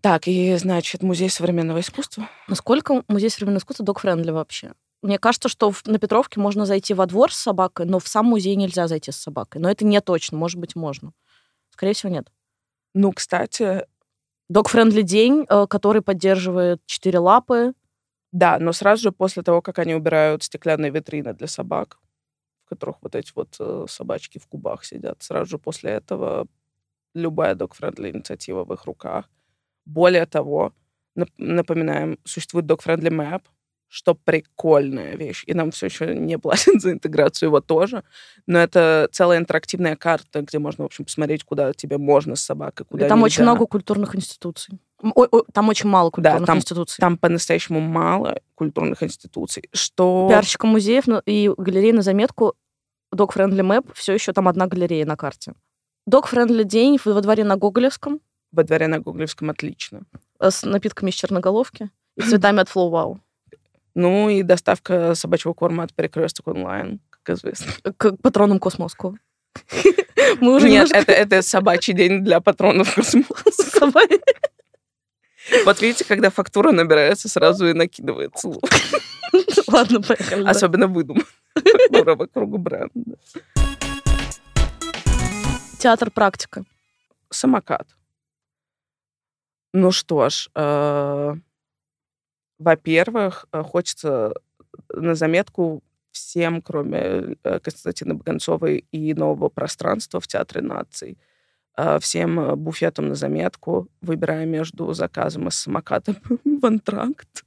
[0.00, 2.28] Так, и, значит, музей современного искусства.
[2.46, 4.72] Насколько музей современного искусства dog-friendly вообще?
[5.02, 8.56] Мне кажется, что на Петровке можно зайти во двор с собакой, но в сам музей
[8.56, 9.60] нельзя зайти с собакой.
[9.60, 11.12] Но это не точно, может быть, можно.
[11.70, 12.26] Скорее всего, нет.
[12.94, 13.84] Ну, кстати,
[14.48, 17.74] Dog-friendly день, э, который поддерживает четыре лапы.
[18.32, 21.98] да, но сразу же после того, как они убирают стеклянные витрины для собак,
[22.64, 26.46] в которых вот эти вот э, собачки в кубах сидят, сразу же после этого
[27.14, 29.30] любая док-френдли инициатива в их руках.
[29.88, 30.72] Более того,
[31.16, 33.42] нап- напоминаем, существует dog-friendly map,
[33.90, 35.44] что прикольная вещь.
[35.46, 38.02] И нам все еще не платят за интеграцию его тоже.
[38.46, 42.84] Но это целая интерактивная карта, где можно, в общем, посмотреть, куда тебе можно с собакой,
[42.86, 43.52] куда И там очень нельзя.
[43.54, 44.78] много культурных институций.
[45.00, 47.00] Ой, ой, там очень мало культурных там- институций.
[47.00, 50.26] Там по-настоящему мало культурных институций, что...
[50.28, 52.54] Пиарщикам музеев на- и галерей на заметку
[53.14, 55.54] Dog Friendly Map все еще там одна галерея на карте.
[56.10, 58.20] Dog Friendly день во дворе на Гоголевском
[58.52, 60.02] Во дворе на Гоголевском отлично.
[60.40, 63.18] э, с напитками из черноголовки и цветами от Flowwow.
[63.94, 67.72] Ну и доставка собачьего корма от перекресток онлайн, как известно.
[67.96, 69.18] К патронам Cosmoscow.
[70.40, 73.28] Мы уже Нет, это, это собачий день для патронов Cosmoscow.
[75.64, 78.52] Вот видите, когда фактура набирается, сразу и накидывается.
[79.66, 80.46] Ладно, поехали.
[80.46, 83.16] Особенно выдуманная фактура вокруг бренда.
[85.78, 86.64] Театр практика.
[87.30, 87.86] Самокат.
[89.72, 91.34] Ну что ж, э,
[92.58, 94.32] во-первых, э, хочется
[94.92, 101.18] на заметку всем, кроме э, Константина Баганцовой и нового пространства в Театре наций,
[101.76, 107.44] э, всем э, буфетам на заметку, выбирая между заказом из самоката в антракт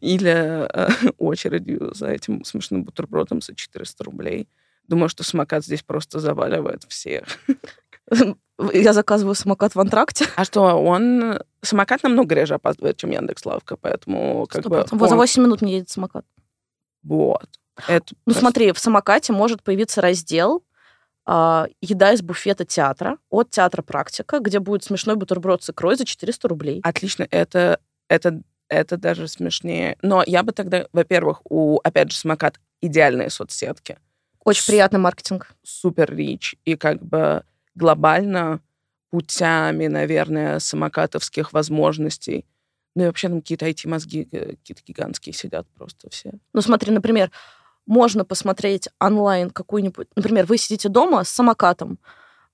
[0.00, 4.48] или э, очередью за этим смешным бутербродом за 400 рублей.
[4.88, 7.24] Думаю, что самокат здесь просто заваливает всех.
[8.72, 10.26] Я заказываю самокат в антракте.
[10.36, 11.40] А что, он...
[11.62, 14.76] Самокат намного реже опаздывает, чем Яндекс.Лавка, поэтому как бы...
[14.78, 14.88] 100%.
[14.92, 16.24] Вот за он- 8 минут мне едет самокат.
[17.02, 17.46] Вот.
[17.86, 20.64] Это Ну просто- смотри, в самокате может появиться раздел
[21.26, 26.04] а, «Еда из буфета театра» от театра «Практика», где будет смешной бутерброд с икрой за
[26.04, 26.80] 400 рублей.
[26.82, 29.96] Отлично, это, это, это даже смешнее.
[30.02, 33.98] Но я бы тогда, во-первых, у, опять же, самокат идеальные соцсетки.
[34.44, 35.50] Очень С- приятный маркетинг.
[35.62, 36.56] Супер рич.
[36.64, 37.44] И как бы
[37.78, 38.60] глобально
[39.10, 42.44] путями, наверное, самокатовских возможностей.
[42.94, 46.32] Ну и вообще там какие-то IT-мозги э, какие-то гигантские сидят просто все.
[46.52, 47.30] Ну смотри, например,
[47.86, 50.08] можно посмотреть онлайн какую-нибудь...
[50.14, 51.98] Например, вы сидите дома с самокатом,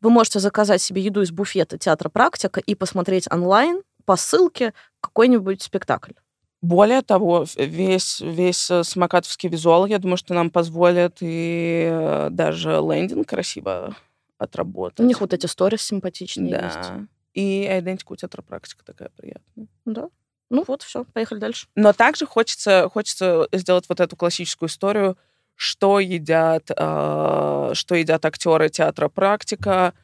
[0.01, 5.63] вы можете заказать себе еду из буфета театра «Практика» и посмотреть онлайн по ссылке какой-нибудь
[5.63, 6.13] спектакль.
[6.61, 12.71] Более того, весь, весь э, самокатовский визуал, я думаю, что нам позволит и э, даже
[12.71, 13.95] лендинг красиво
[14.39, 15.01] отработать.
[15.01, 16.67] У них вот эти сторис симпатичные Да.
[16.67, 17.09] есть.
[17.35, 19.67] И идентика у театропрактика такая приятная.
[19.85, 20.09] Да.
[20.51, 21.67] Ну вот, все, поехали дальше.
[21.75, 25.17] Но также хочется, хочется сделать вот эту классическую историю,
[25.57, 29.95] что едят, э, что едят актеры театра практика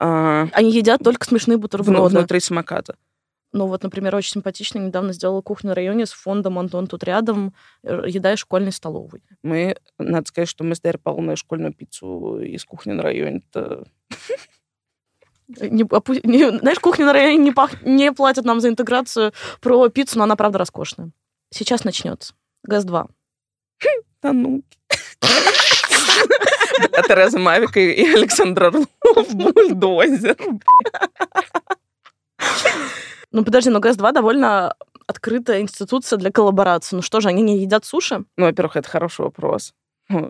[0.00, 2.16] э, Они едят только смешные бутерброды.
[2.16, 2.96] внутри самоката.
[3.54, 7.54] Ну вот, например, очень симпатично недавно сделала кухню на районе с фондом «Антон тут рядом»,
[7.84, 9.22] э, еда из школьной столовой.
[9.44, 13.42] Мы, надо сказать, что мы с Дарьей Павловной школьную пиццу из кухни на районе
[15.56, 19.88] Не, опу- не- знаешь, кухня на районе не, пах- не платят нам за интеграцию про
[19.88, 21.10] пиццу, но она, правда, роскошная.
[21.50, 22.34] Сейчас начнется.
[22.66, 23.08] ГАЗ-2.
[24.20, 24.78] Тануки.
[26.92, 30.36] А Тереза Мавик и Александр Орлов бульдозер.
[33.34, 34.76] Ну, подожди, но ГАЗ-2 довольно
[35.08, 36.94] открытая институция для коллаборации.
[36.94, 38.24] Ну что же, они не едят суши?
[38.36, 39.74] Ну, во-первых, это хороший вопрос.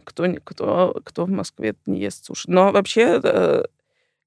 [0.05, 2.51] Кто, кто, кто в Москве не ест суши?
[2.51, 3.65] Но вообще э,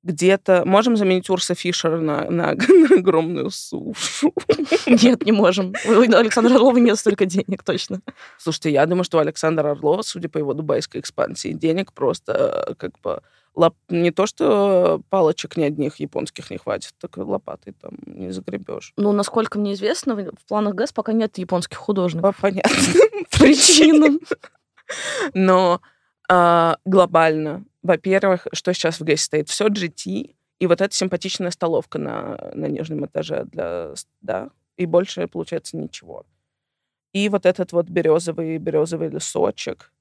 [0.03, 0.63] где-то...
[0.65, 4.33] Можем заменить Урса Фишера на, на, на огромную сушу?
[4.85, 5.73] Нет, не можем.
[5.85, 8.01] У Александра Орлова нет столько денег, точно.
[8.37, 12.73] Слушайте, я думаю, что у Александра Орлова, судя по его дубайской экспансии, денег просто э,
[12.75, 13.21] как бы
[13.55, 18.31] лоп- не то, что палочек ни одних японских не хватит, так и лопатой там не
[18.31, 18.93] загребешь.
[18.97, 22.35] Ну, насколько мне известно, в планах ГАЗ пока нет японских художников.
[22.35, 24.19] По понятным Причинам.
[25.33, 25.81] Но
[26.29, 29.49] а, глобально, во-первых, что сейчас в ГЭСе стоит?
[29.49, 33.93] Все GT, и вот эта симпатичная столовка на, на нижнем этаже для...
[34.21, 36.25] Да, и больше, получается, ничего.
[37.13, 39.91] И вот этот вот березовый, березовый лесочек.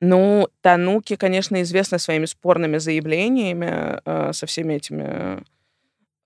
[0.00, 5.44] Ну, Тануки, конечно, известны своими спорными заявлениями э, со всеми этими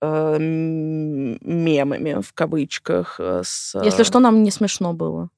[0.01, 3.19] э, мемами, в кавычках.
[3.19, 3.79] Э, с...
[3.83, 5.29] Если что, нам не смешно было.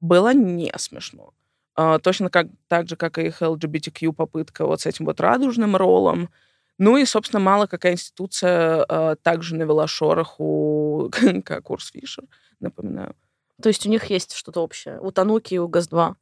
[0.00, 1.32] Было не смешно.
[1.76, 5.76] А, точно как, так же, как и их LGBTQ попытка вот с этим вот радужным
[5.76, 6.30] роллом.
[6.78, 11.10] Ну и, собственно, мало какая институция а, также навела шороху,
[11.44, 12.24] как Урс Фишер,
[12.60, 13.14] напоминаю.
[13.62, 14.98] То есть у них есть что-то общее?
[15.00, 16.14] У Тануки и у ГАЗ-2?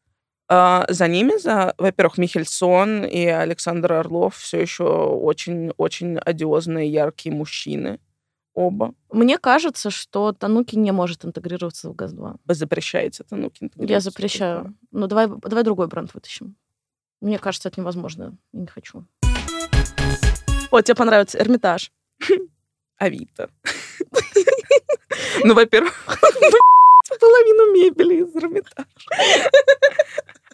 [0.49, 8.01] А, за ними, за, во-первых, Михельсон и Александр Орлов все еще очень-очень одиозные, яркие мужчины
[8.55, 8.95] оба.
[9.11, 12.37] Мне кажется, что Тануки не может интегрироваться в ГАЗ-2.
[12.45, 13.71] Вы запрещаете Тануки?
[13.77, 14.75] Я запрещаю.
[14.93, 16.57] Ну, давай, давай другой бренд вытащим.
[17.21, 18.37] Мне кажется, это невозможно.
[18.53, 19.05] Я не хочу.
[20.71, 21.93] О, тебе понравится Эрмитаж.
[22.99, 23.51] Авито.
[25.45, 25.93] Ну, во-первых,
[27.21, 28.87] половину мебели из Эрмитажа.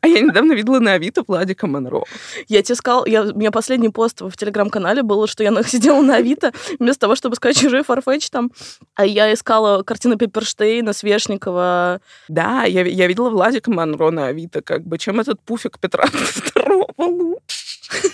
[0.03, 2.05] А я недавно видела на Авито Владика Монро.
[2.49, 6.17] Я тебе сказала, я, у меня последний пост в телеграм-канале был, что я сидела на
[6.17, 8.51] Авито, вместо того, чтобы сказать чужой фарфетч там,
[8.95, 12.01] а я искала картины Пепперштейна, Свешникова.
[12.29, 16.05] Да, я, я видела Владика Монро на Авито, как бы, чем этот пуфик Петра
[16.57, 18.09] II лучше.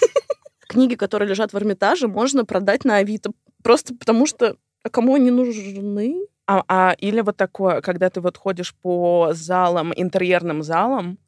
[0.69, 3.31] Книги, которые лежат в Эрмитаже, можно продать на Авито,
[3.63, 6.27] просто потому что а кому они нужны?
[6.47, 11.19] А, а, или вот такое, когда ты вот ходишь по залам, интерьерным залам,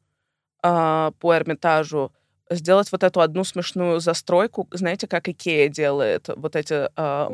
[0.63, 2.11] э, по Эрмитажу,
[2.49, 7.29] сделать вот эту одну смешную застройку, знаете, как Икея делает, вот эти, э,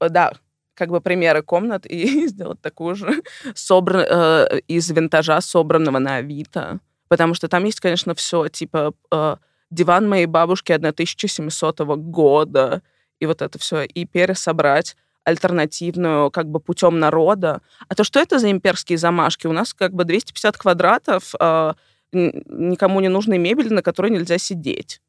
[0.00, 0.32] да,
[0.74, 3.22] как бы примеры комнат, и сделать такую же
[3.54, 3.96] собр...
[3.96, 6.80] э, из винтажа, собранного на Авито.
[7.08, 9.36] Потому что там есть, конечно, все, типа э,
[9.70, 12.82] диван моей бабушки 1700 года,
[13.20, 17.60] и вот это все, и пересобрать альтернативную как бы путем народа.
[17.88, 19.46] А то что это за имперские замашки?
[19.46, 21.74] У нас как бы 250 квадратов э,
[22.12, 25.00] никому не нужной мебели, на которой нельзя сидеть.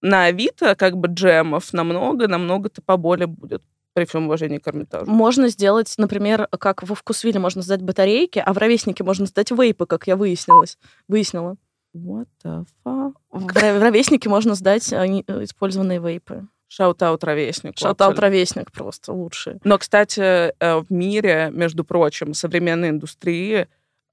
[0.00, 3.62] На Авито как бы джемов намного, намного-то поболее будет
[3.94, 5.10] при всем уважении к Эрмитажу.
[5.10, 9.86] Можно сделать, например, как во Вкусвилле можно сдать батарейки, а в Ровеснике можно сдать вейпы,
[9.86, 10.78] как я выяснилась.
[11.08, 11.56] Выяснила.
[11.96, 13.14] What the fuck?
[13.32, 16.46] В Ровеснике можно сдать а, использованные вейпы.
[16.68, 17.78] Shout-out ровесник.
[17.78, 19.58] Shout-out ровесник просто лучший.
[19.64, 23.68] Но, кстати, э, в мире, между прочим, современной индустрии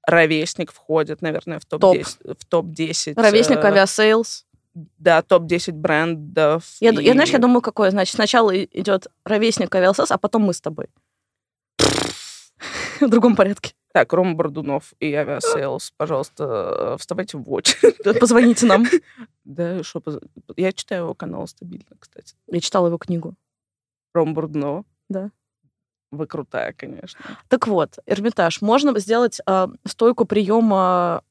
[0.06, 2.16] ровесник входит, наверное, в топ-10.
[2.22, 2.38] Топ.
[2.38, 3.20] В топ-10.
[3.20, 4.46] Ровесник э, Aviasales.
[4.74, 6.64] Да, топ-10 брендов.
[6.80, 7.04] Я, и...
[7.04, 7.90] я, знаешь, я думаю, какое?
[7.90, 10.86] Значит, сначала идет ровесник Aviasales, а потом мы с тобой.
[13.00, 13.74] В другом порядке.
[13.92, 17.96] Так, Рома Бордунов и Aviasales, пожалуйста, вставайте в очередь.
[18.20, 18.84] Позвоните нам.
[19.44, 20.02] Да, что
[20.56, 22.34] Я читаю его канал стабильно, кстати.
[22.48, 23.36] Я читала его книгу.
[24.12, 24.84] Рома Бордунова?
[25.08, 25.30] Да.
[26.10, 27.20] Вы крутая, конечно.
[27.48, 28.62] Так вот, Эрмитаж.
[28.62, 31.22] Можно сделать э, стойку приема...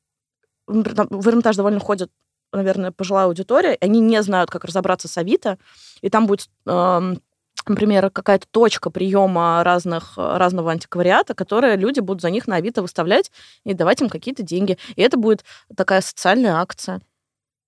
[0.67, 2.11] В Эрмитаж довольно ходят
[2.51, 5.57] наверное, пожилая аудитория, они не знают, как разобраться с Авито,
[5.99, 7.15] и там будет э,
[7.67, 13.31] например, какая-то точка приема разных, разного антиквариата, которые люди будут за них на Авито выставлять
[13.63, 14.77] и давать им какие-то деньги.
[14.95, 15.43] И это будет
[15.75, 17.01] такая социальная акция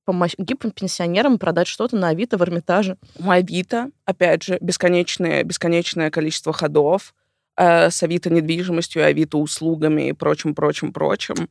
[0.08, 2.98] помочь гипопенсионерам продать что-то на Авито в Эрмитаже.
[3.20, 7.14] У Авито, опять же, бесконечное, бесконечное количество ходов
[7.58, 11.50] э, с Авито недвижимостью, Авито услугами и прочим, прочим, прочим.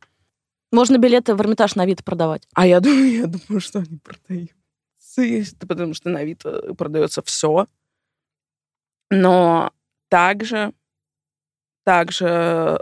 [0.73, 2.49] Можно билеты в Эрмитаж на Авито продавать.
[2.55, 4.51] А я думаю, я думаю, что они продают.
[5.69, 7.67] Потому что на Авито продается все.
[9.11, 9.71] Но
[10.09, 10.73] также,
[11.85, 12.79] также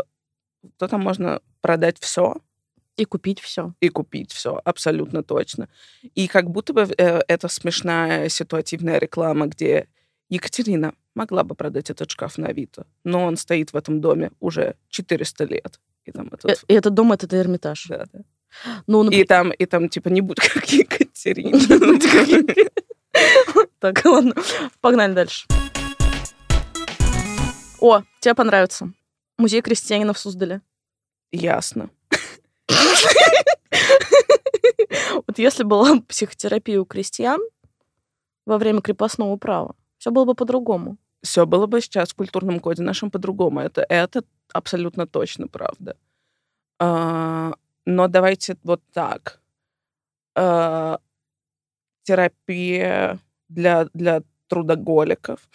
[0.78, 2.36] то там можно продать все.
[2.96, 3.74] И купить все.
[3.80, 5.68] И купить все, абсолютно точно.
[6.14, 9.88] И как будто бы э, это смешная ситуативная реклама, где
[10.28, 14.76] Екатерина могла бы продать этот шкаф на Авито, но он стоит в этом доме уже
[14.90, 15.80] 400 лет.
[16.04, 16.50] И, там этот...
[16.50, 17.86] Э, и этот дом— это Эрмитаж.
[17.88, 18.20] Да, да.
[18.86, 19.24] Ну, например...
[19.24, 21.58] и, там, и там, типа, не будь как Екатерина.
[23.78, 24.34] Так, ладно,
[24.80, 25.46] погнали дальше.
[27.80, 28.90] О, тебе понравится.
[29.36, 30.62] Музей крестьянина в Суздале.
[31.30, 31.90] Ясно.
[35.26, 37.40] Вот если была психотерапия у крестьян
[38.46, 40.96] во время крепостного права, все было бы по-другому.
[41.22, 43.60] Все было бы сейчас в культурном коде нашем по-другому.
[43.60, 45.96] Это, это абсолютно точно правда.
[46.78, 47.54] А,
[47.86, 49.40] но давайте вот так.
[50.36, 50.98] А,
[52.02, 55.48] терапия для, для трудоголиков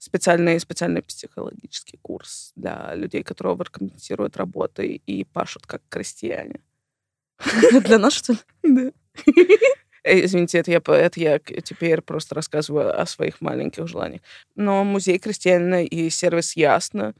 [0.00, 6.60] специальный, специальный психологический курс для людей, которые оверкомпенсируют работы и пашут как крестьяне.
[7.84, 8.38] Для нас, что ли?
[8.62, 8.92] Да.
[10.02, 14.22] Э, извините, это я, это я теперь просто рассказываю о своих маленьких желаниях.
[14.56, 17.14] Но музей крестьянина и сервис Ясно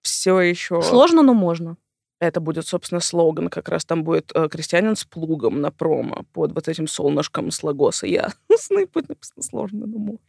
[0.00, 0.80] все еще...
[0.80, 1.76] Сложно, но можно.
[2.22, 3.48] Это будет, собственно, слоган.
[3.48, 7.64] Как раз там будет э, крестьянин с плугом на промо под вот этим солнышком с
[7.64, 8.06] логоса.
[8.06, 10.20] Я сны будет написано сложно, но можно.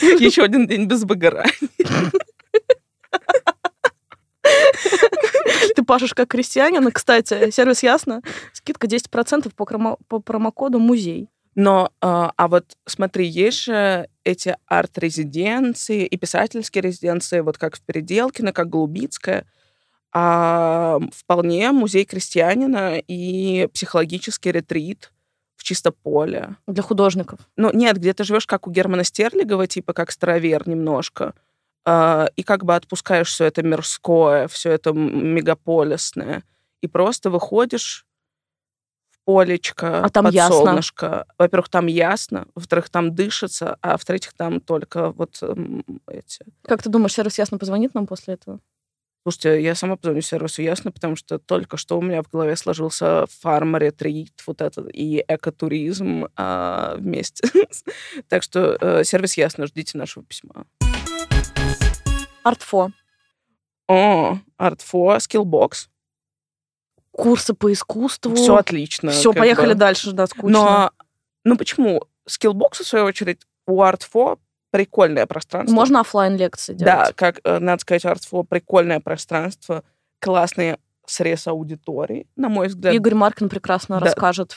[0.18, 1.52] Еще один день без выгорания.
[5.76, 6.90] Ты пашешь как крестьянин.
[6.90, 8.22] Кстати, сервис Ясно.
[8.54, 11.28] Скидка 10% по, промо- по промокоду «Музей».
[11.54, 17.82] Но, а, а вот смотри, есть же эти арт-резиденции и писательские резиденции, вот как в
[17.82, 19.44] Переделкино, как Голубицкая,
[20.12, 25.10] а вполне музей крестьянина и психологический ретрит
[25.56, 26.56] в чисто поле.
[26.66, 27.40] Для художников.
[27.56, 31.34] Ну, нет, где ты живешь как у Германа Стерлигова, типа как старовер немножко,
[31.84, 36.42] а, и как бы отпускаешь все это мирское, все это мегаполисное,
[36.80, 38.06] и просто выходишь
[39.10, 40.56] в полечко, А там под ясно.
[40.56, 41.26] солнышко.
[41.38, 46.44] Во-первых, там ясно, во-вторых, там дышится, а в-третьих, там только вот м, эти...
[46.64, 48.58] Как ты думаешь, сервис Ясно позвонит нам после этого?
[49.22, 53.26] Слушайте, я сама позвоню сервису Ясно, потому что только что у меня в голове сложился
[53.40, 57.48] фарм-ретрит, вот этот, и экотуризм а, вместе.
[58.28, 60.66] так что э, сервис Ясно, ждите нашего письма.
[62.42, 62.90] ART4.
[63.86, 65.88] О, ART4, Skillbox.
[67.12, 68.34] Курсы по искусству.
[68.34, 69.12] Все отлично.
[69.12, 69.78] Все, поехали бы.
[69.78, 70.50] дальше, да, скучно.
[70.50, 70.90] Но,
[71.44, 72.02] ну почему?
[72.26, 74.40] Skillbox, в свою очередь, у ART4
[74.72, 75.72] прикольное пространство.
[75.74, 77.14] Можно оффлайн лекции Да, делать.
[77.16, 79.84] как, э, надо сказать, ART4 прикольное пространство,
[80.18, 82.94] классный срез аудитории, на мой взгляд.
[82.94, 84.06] Игорь Маркин прекрасно Да.
[84.06, 84.56] расскажет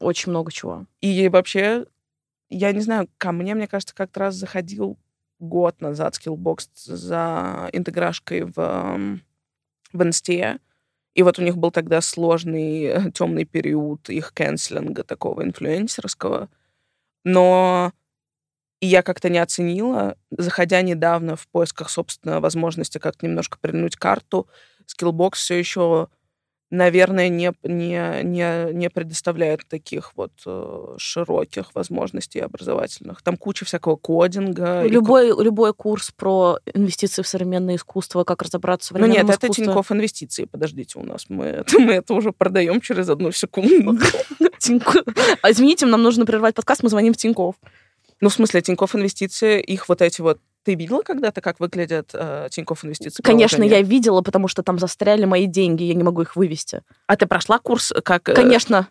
[0.00, 0.86] очень много чего.
[1.00, 1.86] И вообще,
[2.50, 4.98] я не знаю, ко мне, мне кажется, как-то раз заходил
[5.38, 9.22] год назад Skillbox за интеграшкой в, эм,
[9.92, 10.58] в инсте.
[11.14, 16.48] И вот у них был тогда сложный темный период их кэнселинга такого инфлюенсерского.
[17.24, 17.92] Но
[18.80, 24.46] и я как-то не оценила, заходя недавно в поисках, собственно, возможности как немножко прильнуть карту,
[24.86, 26.08] Skillbox все еще,
[26.70, 33.20] наверное, не, не, не, не предоставляет таких вот э, широких возможностей образовательных.
[33.22, 34.84] Там куча всякого кодинга.
[34.84, 39.08] и ко- Любой, любой курс про инвестиции в современное искусство, как разобраться в Ну нет,
[39.16, 39.64] современном это искусстве.
[39.64, 43.98] Тинькофф инвестиции, подождите, у нас мы это, мы это уже продаем через одну секунду.
[45.48, 47.56] Извините, нам нужно прервать подкаст, мы звоним в Тинькофф.
[48.20, 50.40] Ну, в смысле, Тинькофф инвестиции, их вот эти вот...
[50.64, 53.22] Ты видела когда-то, как выглядят э, Тинькофф инвестиции?
[53.22, 56.82] Конечно, я видела, потому что там застряли мои деньги, я не могу их вывести.
[57.06, 58.28] А ты прошла курс как...
[58.28, 58.88] э, Конечно.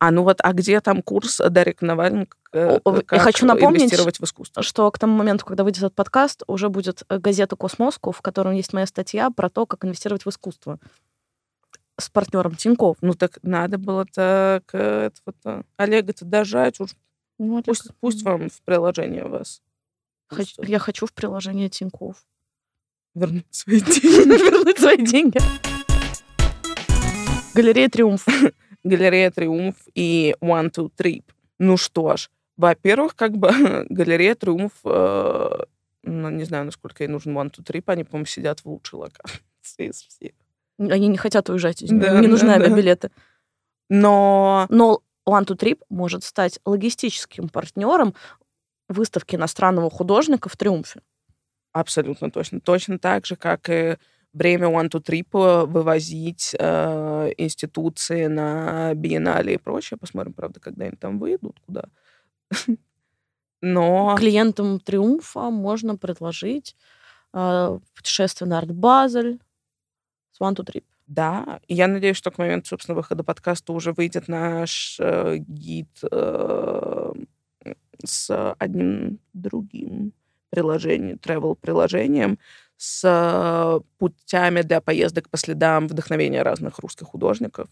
[0.00, 2.28] А ну вот, а где там курс Дарик Навальный?
[2.52, 4.62] э, О, я как хочу напомнить, инвестировать в искусство?
[4.62, 8.52] что к тому моменту, когда выйдет этот подкаст, уже будет э, газета «Cosmoscow», в котором
[8.52, 10.78] есть моя статья про то, как инвестировать в искусство
[11.98, 12.98] с партнером Тинькофф.
[13.00, 16.90] Ну так надо было так э, этого-то, Олега-то дожать уж.
[17.38, 19.62] Ну, Олег, Пусть, пусть вам в приложение вас
[20.28, 22.16] хоч- я хочу в приложение Тинькофф.
[23.14, 24.06] вернуть свои деньги.
[24.50, 25.38] Вернуть свои деньги.
[27.54, 28.26] Галерея «Триумф».
[28.84, 31.24] Галерея Триумф и One Two Trip.
[31.58, 33.50] Ну что ж, во-первых, как бы
[33.88, 35.50] галерея Триумф, э,
[36.02, 39.88] ну, не знаю, насколько ей нужен One Two Trip, они, по-моему, сидят в лучшей локации
[39.90, 40.32] из всех.
[40.78, 42.02] Они не хотят уезжать из нее.
[42.02, 42.64] Да, не нужны да, да.
[42.66, 43.10] авиабилеты.
[43.88, 48.14] Но Но One to Trip может стать логистическим партнером
[48.88, 51.00] выставки иностранного художника в Триумфе.
[51.72, 52.60] абсолютно точно.
[52.60, 53.96] Точно так же, как и
[54.32, 59.98] время One Two Trip вывозить э, институции на биеннале и прочее.
[59.98, 61.84] Посмотрим, правда, когда они там выйдут, куда.
[63.60, 66.76] Но Клиентам Триумфа можно предложить
[67.32, 69.40] э, путешествие на Арт-Базель
[70.32, 70.84] с One to Trip.
[71.06, 75.88] Да, и я надеюсь, что к моменту, собственно, выхода подкаста уже выйдет наш э, гид
[76.10, 77.12] э,
[78.02, 80.12] с одним другим
[80.50, 82.38] приложением, travel-приложением,
[82.76, 87.68] с э, путями для поездок по следам вдохновения разных русских художников.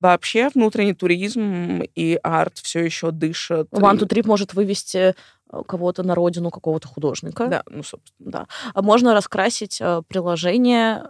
[0.00, 3.68] Вообще внутренний туризм и арт все еще дышат.
[3.70, 5.14] OneTwoTrip может вывести
[5.52, 7.46] э, кого-то на родину какого-то художника.
[7.46, 8.30] Да, ну, собственно.
[8.30, 8.46] Да.
[8.74, 11.04] А можно раскрасить э, приложение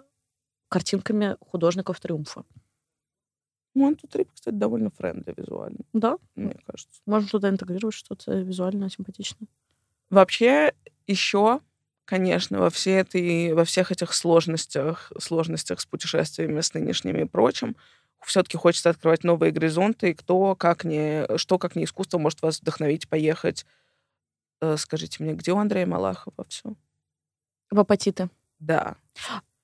[0.73, 2.45] картинками художников Триумфа.
[3.77, 7.01] Two Trip, кстати, довольно friendly визуально, Да, мне кажется.
[7.07, 9.49] можно туда интегрировать что-то визуально симпатичное.
[10.11, 10.75] Вообще,
[11.07, 11.61] еще,
[12.05, 17.77] конечно, во, всей этой, во всех этих сложностях, сложностях с путешествиями, с нынешними и прочим,
[18.25, 22.61] все-таки хочется открывать новые горизонты, и кто, как не, что, как не искусство, может вас
[22.61, 23.65] вдохновить поехать.
[24.61, 26.75] Э, Скажите мне, где у Андрея Малахова все?
[27.71, 28.29] В апатиты.
[28.61, 28.97] Да.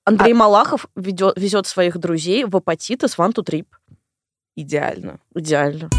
[0.08, 3.66] Андрей Малахов ведет, везет своих друзей в апатиты с One to Trip.
[4.56, 5.20] Идеально.
[5.34, 5.90] Идеально.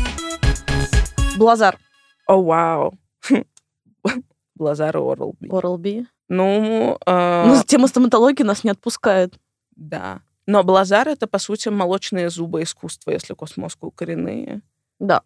[1.38, 1.78] Блазар.
[2.26, 2.98] О, вау.
[4.58, 5.48] Лазар Орлби.
[5.48, 6.06] Oral-B.
[6.28, 9.36] Ну, э, Ну, тема стоматологии нас не отпускает.
[9.76, 10.22] Да.
[10.48, 14.62] Но Блазар— это, по сути, молочные зубы искусства, если космоску коренные.
[14.98, 15.22] Да.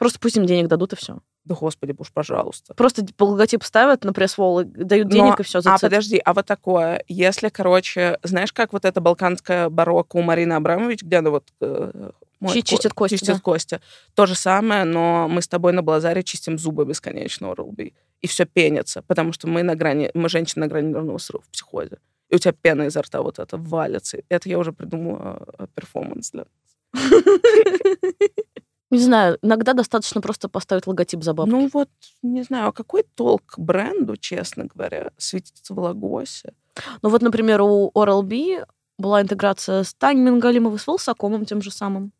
[0.00, 1.18] Просто пусть им денег дадут, и все.
[1.44, 2.72] Да господи, уж пожалуйста.
[2.72, 5.60] Просто логотип ставят на пресс-вол, дают денег, Но- и все.
[5.66, 10.54] А, подожди, а вот такое, если, короче, знаешь, как вот эта балканская барокко у Марины
[10.54, 11.44] Абрамович, где она вот...
[11.60, 12.12] э,
[12.50, 13.40] Чи- чистит кости, Чистит да.
[13.40, 13.80] кости.
[14.14, 17.92] То же самое, но мы с тобой на Блазаре чистим зубы бесконечно, Орлби.
[18.22, 21.50] И все пенится, потому что мы на грани, мы женщины на грани нервного срыва в
[21.50, 21.98] психозе.
[22.30, 24.22] И у тебя пена изо рта вот это валится.
[24.30, 26.46] Это я уже придумала э, перформанс для...
[28.90, 31.50] Не знаю, иногда достаточно просто поставить логотип за бабки.
[31.50, 31.88] Ну вот,
[32.22, 36.54] не знаю, а какой толк бренду, честно говоря, светиться в Лагосе?
[37.02, 38.66] Ну вот, например, у Oral-B
[38.98, 42.12] была интеграция с Таней Мингалимовой, с Вилсакомом тем же самым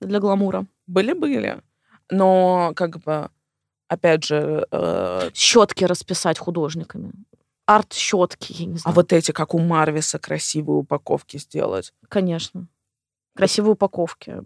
[0.00, 0.66] для гламура.
[0.86, 1.60] Были-были.
[2.10, 3.30] Но, как бы,
[3.88, 7.12] опять же, э, Щетки расписать художниками.
[7.66, 8.94] Арт-щетки, я не а знаю.
[8.94, 11.92] вот эти, как у Марвиса, красивые упаковки сделать.
[12.08, 12.66] Конечно.
[13.34, 14.42] Красивые упаковки.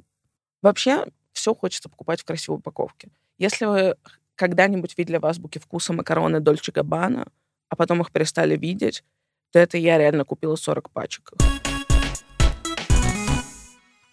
[0.62, 1.06] Вообще,
[1.36, 3.10] все хочется покупать в красивой упаковке.
[3.38, 3.96] Если вы
[4.34, 7.28] когда-нибудь видели в азбуке вкуса макароны Дольче Габбана,
[7.68, 9.04] а потом их перестали видеть,
[9.52, 11.32] то это я реально купила 40 пачек.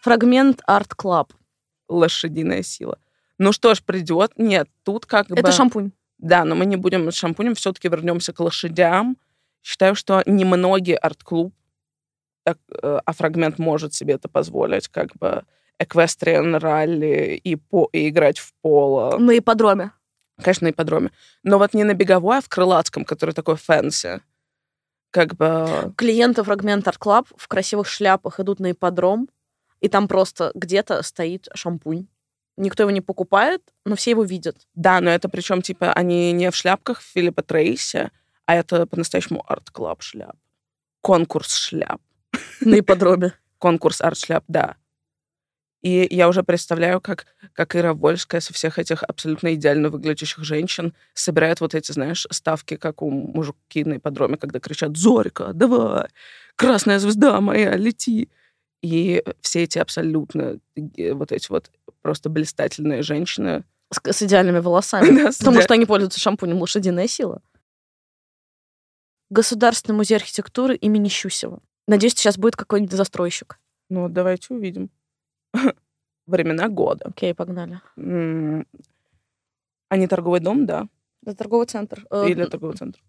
[0.02, 1.34] Fragment Art Club.
[1.88, 3.00] Лошадиная сила.
[3.38, 4.34] Ну что ж, придет.
[4.38, 5.36] Нет, тут как бы...
[5.38, 5.92] Это шампунь.
[6.18, 9.18] Да, но мы не будем с шампунем, все-таки вернемся к лошадям.
[9.62, 11.54] Считаю, что немногие арт-клуб,
[12.44, 15.46] так, э, а фрагмент может себе это позволить, как бы
[15.84, 19.18] equestrian rally и, по, и играть в поло.
[19.18, 19.92] На ипподроме.
[20.42, 21.12] Конечно, на ипподроме.
[21.44, 24.22] Но вот не на беговой, а в крылатском, который такой fancy.
[25.12, 25.94] Как бы...
[25.96, 29.30] Клиенты Fragment Art Club в красивых шляпах идут на ипподром,
[29.80, 32.08] и там просто где-то стоит шампунь.
[32.58, 34.58] Никто его не покупает, но все его видят.
[34.76, 38.12] Да, но это причем, типа, они не в шляпках Филиппа Трейси,
[38.46, 40.36] а это по-настоящему art club шляп.
[41.02, 42.02] Конкурс шляп.
[42.62, 43.34] На ипподроме.
[43.58, 44.76] конкурс арт-шляп, да.
[45.84, 50.94] И я уже представляю, как, как Ира Вольская со всех этих абсолютно идеально выглядящих женщин
[51.14, 56.08] собирает вот эти, знаешь, ставки, как у мужики на ипподроме, когда кричат «Зорька, давай!
[56.56, 58.30] Красная звезда моя, лети!»
[58.82, 61.70] И все эти абсолютно э, вот эти вот
[62.02, 63.66] просто блистательные женщины.
[63.92, 65.08] С, с идеальными волосами.
[65.24, 67.42] Да, Потому что они пользуются шампунем «Лошадиная сила».
[69.30, 71.62] Государственный музей архитектуры имени Щусева.
[71.88, 73.60] Надеюсь, сейчас будет какой-нибудь застройщик.
[73.90, 74.90] Ну, давайте увидим.
[76.28, 77.06] Времена года.
[77.08, 77.80] Окей, погнали.
[77.98, 78.66] М,
[79.90, 80.88] А не торговый дом, да?
[81.26, 82.06] Это торговый центр.
[82.12, 83.02] Э, Или торговый центр?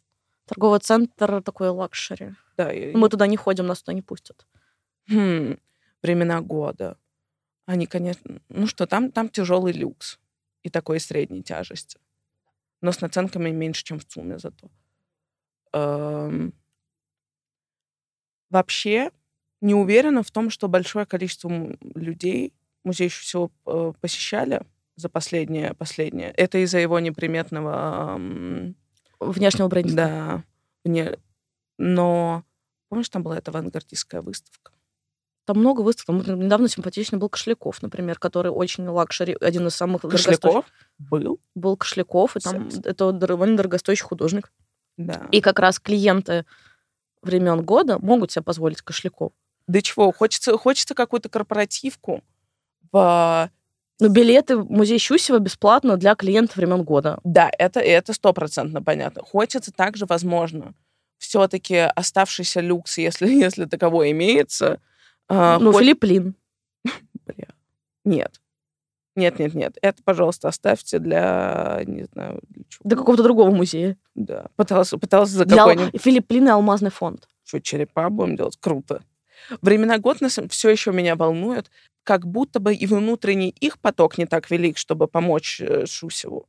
[0.46, 2.34] Торговый центр такой luxury.
[2.56, 4.46] Да, и- Мы туда не ходим, нас туда не пустят.
[5.08, 5.56] Хм,
[6.02, 6.96] времена года.
[7.66, 8.40] Они, конечно...
[8.50, 10.18] Ну что, там, там тяжелый люкс.
[10.62, 11.98] И такой средней тяжести.
[12.82, 14.70] Но с наценками меньше, чем в ЦУМе зато.
[15.72, 16.52] Эм,
[18.50, 19.10] Вообще,
[19.64, 21.50] не уверена в том, что большое количество
[21.94, 22.52] людей
[22.84, 24.60] музей еще всего э, посещали
[24.96, 26.30] за последнее, последнее.
[26.32, 28.14] Это из-за его неприметного...
[28.16, 28.76] эм,
[29.20, 29.96] Внешнего брендинга.
[29.96, 30.44] Да.
[30.84, 31.18] Мне...
[31.78, 32.44] Но
[32.90, 34.72] помнишь, там была эта авангардистская выставка?
[35.46, 36.26] Там много выставок.
[36.26, 40.02] Там Недавно симпатичный был Кошляков, например, который очень luxury, один из самых.
[40.02, 40.66] Кошляков
[40.98, 41.40] был?
[41.54, 42.86] Был Кошляков, и там Секс.
[42.86, 44.52] это довольно дорогостоящий художник.
[44.98, 45.26] Да.
[45.32, 46.44] И как раз клиенты
[47.22, 49.32] времен года могут себе позволить Кошляков.
[49.66, 52.22] Да чего, хочется, хочется какую-то корпоративку
[52.92, 53.50] в...
[54.00, 57.20] Но билеты в музей Щусева бесплатно для клиентов времен года.
[57.22, 59.22] Да, это это стопроцентно понятно.
[59.22, 60.74] Хочется также, возможно,
[61.18, 64.80] все-таки оставшийся люкс, если, если таковой имеется.
[65.28, 66.34] а, ну, хоть- Филипп Лин.
[67.26, 67.48] Бля.
[68.04, 68.40] Нет.
[69.16, 69.78] Нет, нет, нет.
[69.80, 72.80] Это, пожалуйста, оставьте для, не знаю, для чего.
[72.82, 73.96] До какого-то другого музея.
[74.16, 74.46] Да.
[74.56, 76.02] Пыталась, пыталась за Для какой-нибудь...
[76.02, 77.28] Филипп Лин и Алмазный фонд.
[77.44, 78.56] Что, черепа будем делать?
[78.60, 79.02] Круто.
[79.62, 80.18] Времена год
[80.50, 81.70] все еще меня волнует,
[82.02, 86.46] как будто бы и внутренний их поток не так велик, чтобы помочь э, Шусеву.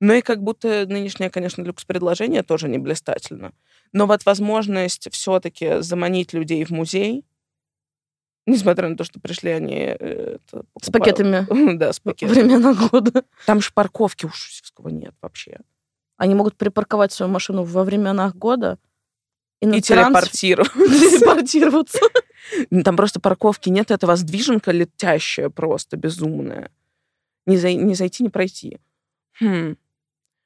[0.00, 3.52] Но и как будто нынешнее, конечно, люкс-предложение тоже не блистательно.
[3.92, 7.24] Но вот возможность все-таки заманить людей в музей,
[8.46, 9.76] несмотря на то, что пришли они...
[9.76, 12.38] э, это, С покупа- пакетами Да, с пакетами.
[12.40, 13.24] времена года.
[13.46, 15.60] Там же парковки у Шусевского нет вообще.
[16.16, 18.78] Они могут припарковать свою машину во временах года
[19.62, 22.00] и, И телепортироваться.
[22.84, 26.70] Там просто парковки нет, это воздвиженка летящая просто, безумная.
[27.46, 28.78] Не, зай- не зайти, не пройти.
[29.40, 29.76] Хм.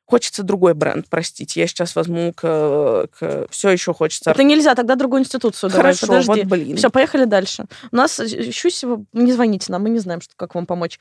[0.04, 1.60] Хочется другой бренд, простите.
[1.60, 3.08] Я сейчас возьму к...
[3.50, 4.30] Все еще хочется...
[4.30, 6.28] Это нельзя, тогда другую институцию давай, Хорошо, подожди.
[6.28, 6.76] вот блин.
[6.76, 7.64] Все, поехали дальше.
[7.90, 11.00] У нас э, Щусева, не звоните нам, мы не знаем, что, как вам помочь.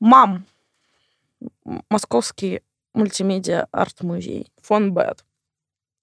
[0.00, 0.44] МАМ.
[1.88, 2.62] Московский
[2.94, 4.50] мультимедиа арт-музей.
[4.62, 5.24] Фон Бет.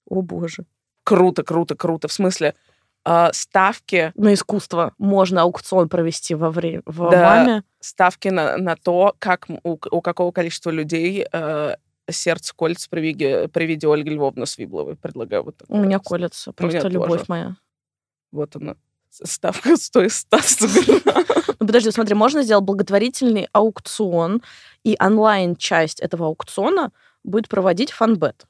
[0.06, 0.64] О, боже.
[1.08, 2.08] Круто, круто, круто.
[2.08, 2.54] В смысле,
[3.04, 7.36] э, ставки, На искусство можно аукцион провести во время в Да.
[7.44, 7.62] маме.
[7.80, 11.76] ставки на, на то, как у, у какого количества людей э,
[12.10, 14.96] сердце колется при виде, при виде Ольги Львовны Свибловой.
[14.96, 16.18] Предлагаю вот У меня такое.
[16.18, 16.52] колется.
[16.52, 17.24] Просто меня любовь тоже.
[17.28, 17.56] моя.
[18.32, 18.76] Вот она.
[19.10, 21.24] Ставка 100 из 100 сыграла.
[21.60, 24.42] Ну, подожди, смотри, можно сделать благотворительный аукцион,
[24.84, 26.92] и онлайн-часть этого аукциона
[27.24, 28.44] будет проводить фанбет.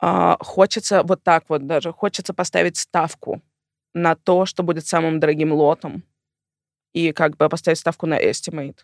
[0.00, 1.92] А, Хочется вот так вот даже.
[1.92, 3.42] Хочется поставить ставку
[3.94, 6.02] на то, что будет самым дорогим лотом.
[6.92, 8.78] И как бы поставить ставку на estimate.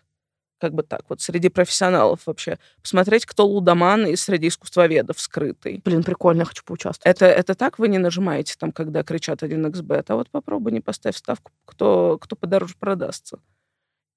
[0.59, 1.21] Как бы так вот.
[1.21, 2.57] Среди профессионалов вообще.
[2.81, 5.81] Посмотреть, кто лудоман и среди искусствоведов скрытый.
[5.83, 7.15] Блин, прикольно, я хочу поучаствовать.
[7.15, 11.15] Это, это так вы не нажимаете там, когда кричат 1xbet, а вот попробуй не поставь
[11.15, 13.39] ставку, кто, кто подороже продастся.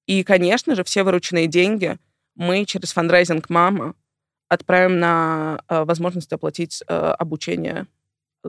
[0.07, 1.97] И, конечно же, все вырученные деньги
[2.35, 3.93] мы через фандрайзинг «Мама»
[4.51, 7.87] отправим на э, возможность оплатить э, обучение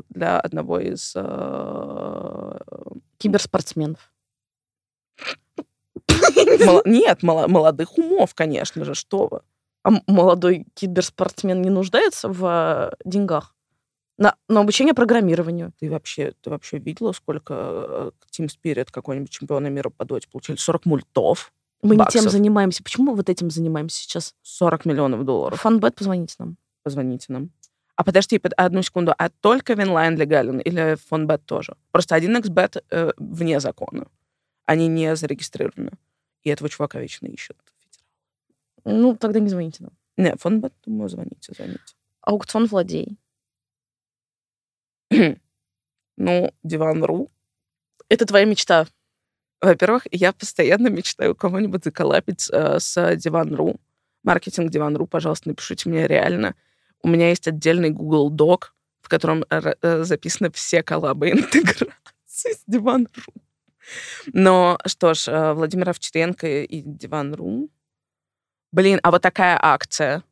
[0.08, 1.12] для одного из...
[1.14, 2.58] э,
[3.18, 4.12] Киберспортсменов.
[6.84, 9.40] нет, молодых умов, конечно же, что вы.
[9.84, 13.54] А молодой киберспортсмен не нуждается в деньгах?
[14.18, 15.72] На, на обучение программированию.
[15.78, 20.56] Ты вообще, ты вообще видела, сколько Team Spirit, какой-нибудь чемпиона мира по доте, получили?
[20.56, 21.52] 40 мультов,
[21.82, 22.32] Мы не тем Баксов.
[22.32, 22.82] занимаемся.
[22.82, 24.34] Почему мы вот этим занимаемся сейчас?
[24.42, 25.60] 40 миллионов долларов.
[25.60, 26.56] Фонбет, позвоните нам.
[26.84, 27.50] позвоните нам.
[27.96, 29.14] А подожди, под- одну секунду.
[29.18, 31.76] А только Winline легален или фонбет тоже?
[31.90, 34.06] Просто 1xbet э, вне закона.
[34.64, 35.90] Они не зарегистрированы.
[36.42, 37.56] И этого чувака вечно ищут.
[38.84, 39.92] Ну, тогда не звоните нам.
[40.16, 41.80] Не, фонбет, думаю, звоните, звоните.
[42.20, 43.18] Аукцион Vladey.
[46.18, 47.30] Ну, Диван.ру.
[48.08, 48.86] Это твоя мечта.
[49.62, 53.80] Во-первых, я постоянно мечтаю кого-нибудь заколапить э, с Диван.ру.
[54.24, 56.56] Маркетинг Диван.ру, пожалуйста, напишите мне реально.
[57.02, 58.70] У меня есть отдельный Google Doc,
[59.02, 63.34] в котором э, записаны все коллабы интеграции с Диван.ру.
[64.32, 67.70] Но что ж, э, Владимир Овчаренко и Диван.ру.
[68.72, 70.24] Блин, а вот такая акция,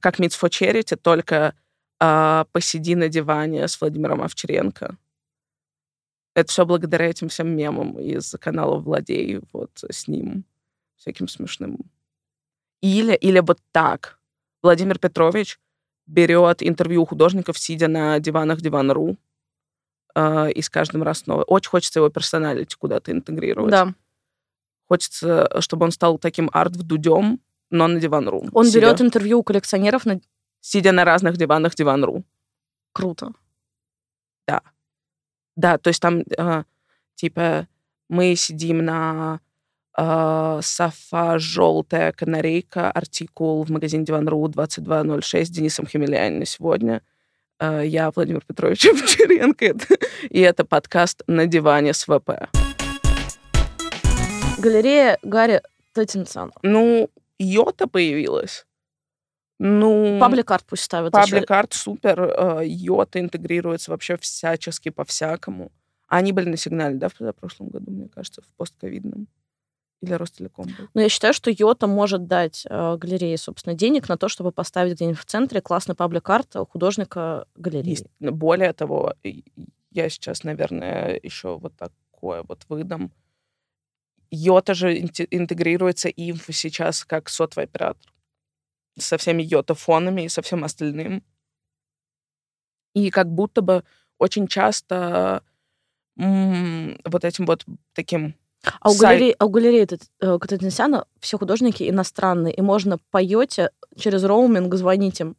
[0.00, 1.54] как Meets for Charity, только
[2.00, 4.96] э, посиди на диване с Владимиром Овчаренко.
[6.38, 10.44] Это все благодаря этим всем мемам из канала Владей, вот с ним,
[10.94, 11.90] всяким смешным.
[12.80, 14.20] Или, или вот так.
[14.62, 15.58] Владимир Петрович
[16.06, 19.16] берет интервью у художников, сидя на диванах Диван.ру,
[20.14, 21.42] э, и с каждым раз снова.
[21.42, 23.72] Очень хочется его персоналити куда-то интегрировать.
[23.72, 23.94] Да.
[24.86, 28.46] Хочется, чтобы он стал таким арт-вдудем, но на Диван.ру.
[28.52, 30.20] Он сидя, берет интервью у коллекционеров на...
[30.60, 32.22] Сидя на разных диванах Диван.ру.
[32.92, 33.32] Круто.
[34.46, 34.62] Да,
[35.60, 36.62] то есть там, э,
[37.16, 37.66] типа,
[38.08, 39.40] мы сидим на
[39.96, 47.02] э, Софа «Желтая канарейка», артикул в магазине Диван.ру 2206 с Денисом Хемельяниным сегодня.
[47.58, 49.74] Э, я Владимир Петрович Овчаренко,
[50.30, 52.48] и это подкаст «На диване с ВП».
[54.58, 56.52] Галерея Гарри Теттинсона.
[56.62, 58.64] Ну, Йота появилась.
[59.58, 61.12] Ну, Public art пусть ставят.
[61.14, 65.72] зачем- Паблик арт супер, э, Yota интегрируется вообще всячески по-всякому.
[66.06, 69.26] Они были на сигнале, да, в прошлом году, мне кажется, в постковидном.
[70.00, 70.86] Или Ростелеком был.
[70.94, 74.94] Но я считаю, что Yota может дать э, галерее, собственно, денег на то, чтобы поставить
[74.94, 77.90] где-нибудь в центре классный public art художника галереи.
[77.90, 78.06] Есть.
[78.20, 79.44] Более того, и-
[79.90, 83.10] я сейчас, наверное, еще вот такое вот выдам.
[84.30, 88.12] Yota же инте- интегрируется им сейчас как сотовый оператор.
[88.98, 91.22] Со всеми йота-фонами и со всем остальным.
[92.94, 93.84] И как будто бы
[94.18, 95.42] очень часто
[96.18, 98.34] м, вот этим вот таким
[98.80, 99.00] А у Сайт.
[99.18, 99.86] галереи, а у галереи
[100.20, 105.36] э, Теттинсяна все художники иностранные, и можно по Йоте через роуминг звонить им.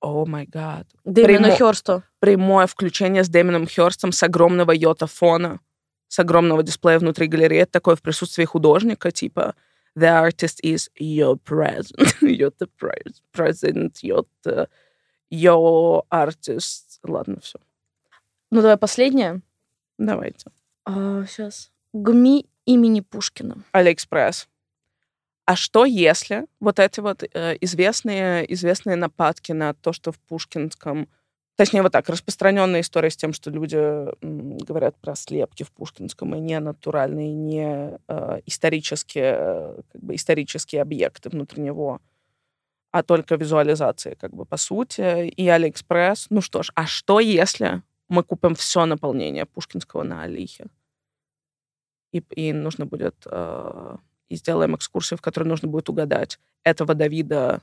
[0.00, 0.86] О май гад.
[1.04, 2.02] Дэмину Хёрсту.
[2.20, 5.60] Прямое включение с Дэмином Хёрстом с огромного йота-фона,
[6.08, 7.60] с огромного дисплея внутри галереи.
[7.62, 9.54] Это такое в присутствии художника, типа
[9.98, 12.14] The artist is present.
[12.22, 13.98] You're the pres- president.
[14.04, 14.68] You're the
[15.30, 17.00] your artist.
[17.02, 17.58] Ладно, все.
[18.50, 19.42] Ну, давай последнее.
[19.98, 20.50] Давайте.
[20.86, 21.70] сейчас.
[21.92, 23.64] ГМИ имени Пушкина.
[23.72, 24.48] Алиэкспресс.
[25.46, 31.08] А что если вот эти вот э, известные, известные нападки на то, что в Пушкинском...
[31.58, 33.76] Точнее, вот так, распространенная история с тем, что люди
[34.22, 40.82] говорят про слепки в Пушкинском, и не натуральные, не э, исторические, э, как бы исторические
[40.82, 42.00] объекты внутри него,
[42.92, 45.26] а только визуализации, как бы, по сути.
[45.26, 46.28] И Алиэкспресс.
[46.30, 50.66] Ну что ж, а что если мы купим все наполнение Пушкинского на Алихе?
[52.12, 53.16] И, и нужно будет...
[53.26, 53.96] э,
[54.28, 57.62] и сделаем экскурсию, в которой нужно будет угадать, этого Давида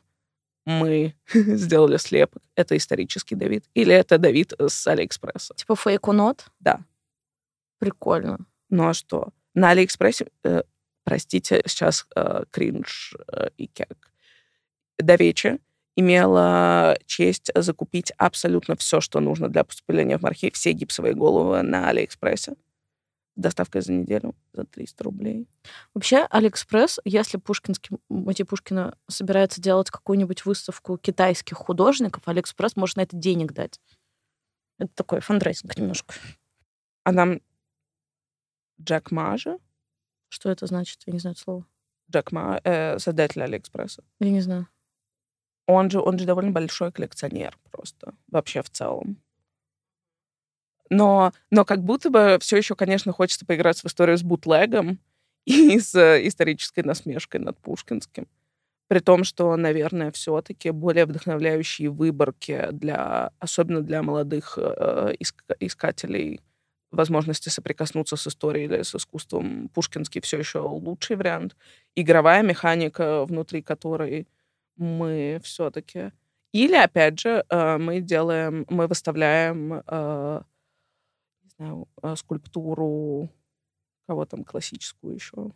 [0.66, 5.54] мы сделали слепок, это исторический Давид, или это Давид с AliExpress'а.
[5.56, 6.46] Типа fake or not.
[6.60, 6.82] Да.
[7.80, 8.40] Прикольно.
[8.70, 9.30] Ну а что?
[9.54, 10.64] На AliExpress'е, э,
[11.04, 14.12] простите, сейчас э, кринж э, и кек.
[14.98, 15.60] До вечера
[15.96, 21.90] имела честь закупить абсолютно все, что нужно для поступления в архив, все гипсовые головы на
[21.90, 22.56] AliExpress'е.
[23.36, 25.48] Доставкой за неделю за 300 рублей.
[25.94, 33.02] Вообще, Алиэкспресс, если Пушкинский музей Пушкина собирается делать какую-нибудь выставку китайских художников, Алиэкспресс может на
[33.02, 33.80] это денег дать.
[34.78, 36.16] Это такой фандрайзинг немножко.
[37.04, 37.42] А нам
[38.82, 39.60] Джек Ма же,
[40.30, 41.02] Что это значит?
[41.06, 41.66] Я не знаю это слово.
[42.12, 44.68] Джек Ма, э, создатель Алиэкспресса, Я не знаю.
[45.68, 49.22] он же, он же довольно большой коллекционер просто, вообще в целом.
[50.90, 55.00] Но, но как будто бы все еще, конечно, хочется поиграть в историю с бутлегом
[55.46, 58.28] и с э, исторической насмешкой над Пушкинским.
[58.88, 66.42] При том, что, наверное, все-таки более вдохновляющие выборки для, особенно для молодых э, иск- искателей
[66.92, 71.56] возможности соприкоснуться с историей или с искусством, Пушкинский все еще лучший вариант.
[71.96, 74.28] Игровая механика, внутри которой
[74.78, 76.12] мы все-таки...
[76.52, 80.42] Или, опять же, э, мы делаем, мы выставляем э,
[81.58, 83.30] знаю, э, скульптуру,
[84.08, 85.52] кого там классическую еще,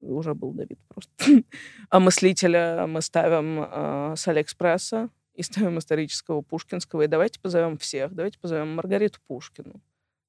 [0.00, 1.12] уже был Давид просто.
[1.90, 7.02] А мыслителя мы ставим э, с Алиэкспресса и ставим исторического Пушкинского.
[7.02, 8.12] И давайте позовем всех.
[8.14, 9.80] Давайте позовем Маргариту Пушкину.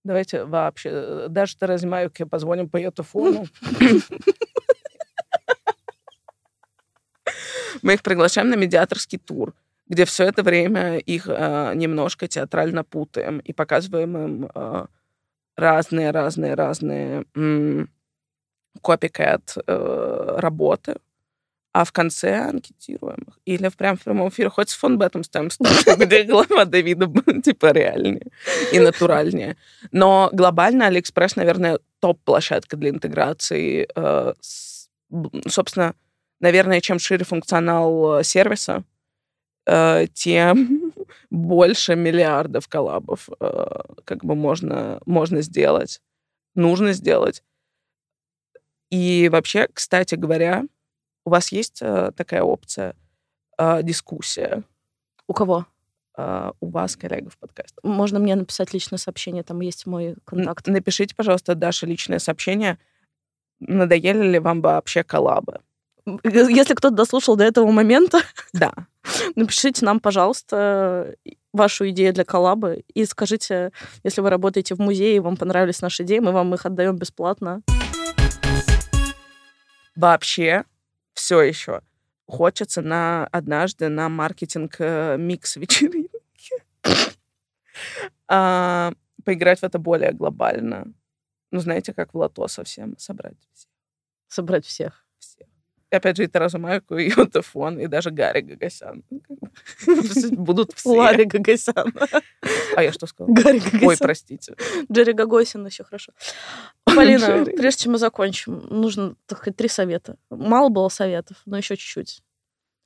[0.03, 3.45] Давайте вообще, э, даже Терезе Маюке позвоним по ее телефону.
[7.81, 9.53] Мы их приглашаем на медиаторский тур,
[9.87, 14.85] где все это время их э, немножко театрально путаем и показываем им э,
[15.57, 17.25] разные, разные, разные
[18.81, 20.95] копикэт э, работы,
[21.73, 23.39] а в конце анкетируем их.
[23.45, 27.07] Или в прям в прямом эфире хоть с фон Бетом ставим ставку, где голова Давида
[27.41, 28.27] типа реальнее
[28.71, 29.57] и натуральнее.
[29.91, 33.87] Но глобально Алиэкспресс, наверное, топ-площадка для интеграции.
[33.95, 34.89] э, с-
[35.47, 35.93] собственно,
[36.39, 38.83] наверное, чем шире функционал э, сервиса,
[39.65, 40.93] тем
[41.29, 43.65] больше миллиардов коллабов э,
[44.05, 46.01] как бы можно, можно сделать,
[46.55, 47.43] нужно сделать.
[48.89, 50.63] И вообще, кстати говоря,
[51.25, 52.95] у вас есть э, такая опция
[53.57, 54.63] э, дискуссия
[55.27, 55.65] У кого?
[56.17, 57.75] э, у вас, коллега, в подкасте.
[57.83, 60.67] Можно мне написать личное сообщение, там есть мой контакт.
[60.67, 62.77] Напишите, пожалуйста, Даша, личное сообщение.
[63.59, 65.61] Надоели ли вам вообще коллабы?
[66.05, 68.19] Если кто-то дослушал до этого момента,
[68.53, 68.73] Да.
[69.35, 71.15] напишите нам, пожалуйста,
[71.53, 73.71] вашу идею для коллабы и скажите,
[74.03, 77.61] если вы работаете в музее и вам понравились наши идеи, мы вам их отдаем бесплатно.
[79.95, 80.65] Вообще,
[81.13, 81.81] все еще
[82.27, 86.09] хочется на однажды на маркетинг э, микс вечеринки
[88.27, 88.93] А,
[89.25, 90.93] поиграть в это более глобально.
[91.51, 93.69] Ну, знаете, как в лото совсем собрать всех.
[94.27, 95.05] Собрать всех.
[95.19, 95.47] всех.
[95.93, 99.03] Опять же, и Таразу Майку, и Йотафон, и даже Гарри Гагасян.
[99.09, 99.21] Ну,
[100.31, 100.89] Будут все.
[100.89, 101.93] Ларри Гагасян.
[102.75, 103.33] А я что сказала?
[103.35, 103.97] Гарри Ой, Гагасян.
[103.99, 104.55] простите.
[104.91, 106.11] Джерри Гагосин еще хорошо.
[106.85, 110.17] Полина, прежде чем мы закончим, нужно сказать, три совета.
[110.29, 112.23] Мало было советов, но еще чуть-чуть.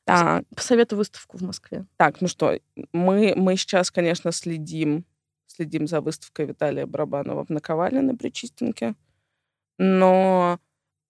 [0.06, 1.86] Так, Посоветуй выставку в Москве.
[1.98, 2.58] так, ну что,
[2.94, 5.06] мы, мы сейчас, конечно, следим,
[5.48, 8.96] следим за выставкой Виталия Барабанова в Наковале на Причистенке,
[9.78, 10.60] но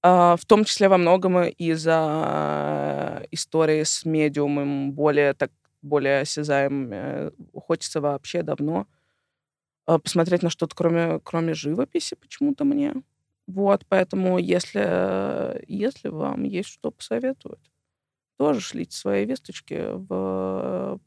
[0.03, 7.31] в том числе во многом из-за истории с медиумом более так более осязаемыми.
[7.53, 8.87] Хочется вообще давно
[9.85, 12.93] а, посмотреть на что-то, кроме, кроме живописи почему-то мне.
[13.47, 17.71] Вот, поэтому если, если вам есть что посоветовать,
[18.37, 20.99] тоже шлите свои весточки в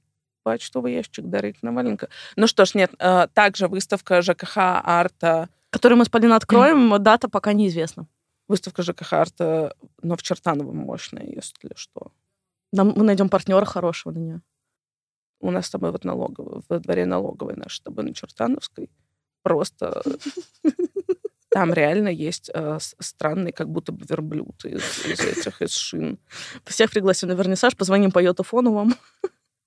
[0.43, 2.09] почтовый ящик Дарьи Наваленко.
[2.36, 7.28] Ну что ж, нет, э, также выставка ЖКХ арта, Который мы с Полиной откроем, дата
[7.28, 8.07] пока неизвестна.
[8.51, 12.12] Выставка ЖКХ арта, но в Чертаново мощная, если что.
[12.72, 14.42] Нам, мы найдем партнера хорошего на нее.
[15.40, 18.90] У нас с тобой вот налоговый, во дворе налоговой наш с тобой на Чертановской.
[19.42, 20.03] Просто
[21.48, 26.18] там реально есть э, странный, как будто бы верблюд из, из этих, из шин.
[26.64, 28.94] Всех пригласим на вернисаж, позвоним по йотафону вам.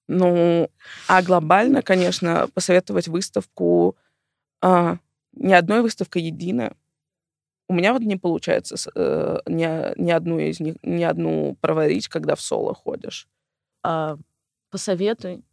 [0.10, 0.70] Ну,
[1.08, 3.96] а глобально, конечно, посоветовать выставку,
[4.62, 4.98] а,
[5.32, 6.76] ни одной выставка единая.
[7.68, 12.36] У меня вот не получается э, ни, ни одну из них, ни одну проварить, когда
[12.36, 13.28] в соло ходишь.
[13.84, 14.18] А,
[14.70, 15.44] посоветуй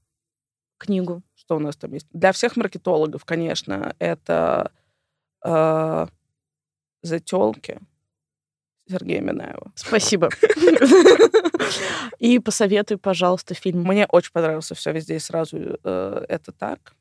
[0.79, 1.23] книгу.
[1.35, 2.07] Что у нас там есть?
[2.13, 4.73] Для всех маркетологов, конечно, это
[5.45, 6.07] э,
[7.03, 7.79] «Зателки»
[8.89, 9.73] Сергея Минаева.
[9.77, 10.31] Спасибо.
[12.19, 13.83] И посоветуй, пожалуйста, фильм.
[13.85, 16.95] Мне очень понравился «Все везде и сразу» э, это так.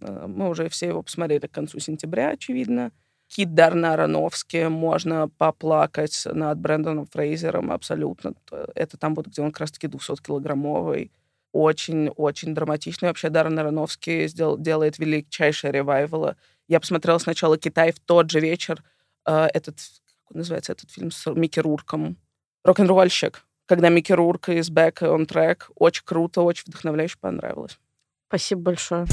[0.00, 2.92] Э, мы уже все его посмотрели к концу сентября, очевидно.
[3.28, 8.32] Кит Дарна Аронофски, можно поплакать над Брэндоном Фрейзером абсолютно.
[8.74, 11.10] Это там вот, где он как раз-таки 200-килограммовый.
[11.52, 13.08] Очень-очень драматичный.
[13.08, 16.36] Вообще Даррен Аронофский сделал, делает величайшее ревайвала.
[16.68, 18.82] Я посмотрела сначала «Китай» в тот же вечер.
[19.26, 19.76] Э, этот,
[20.26, 22.16] как называется этот фильм с Микки Рурком?
[22.64, 23.44] «Рок-н-ролльщик».
[23.66, 25.70] Когда Микки Рурк из «Back on Track».
[25.74, 27.78] Очень круто, очень вдохновляюще понравилось.
[28.28, 29.06] Спасибо большое.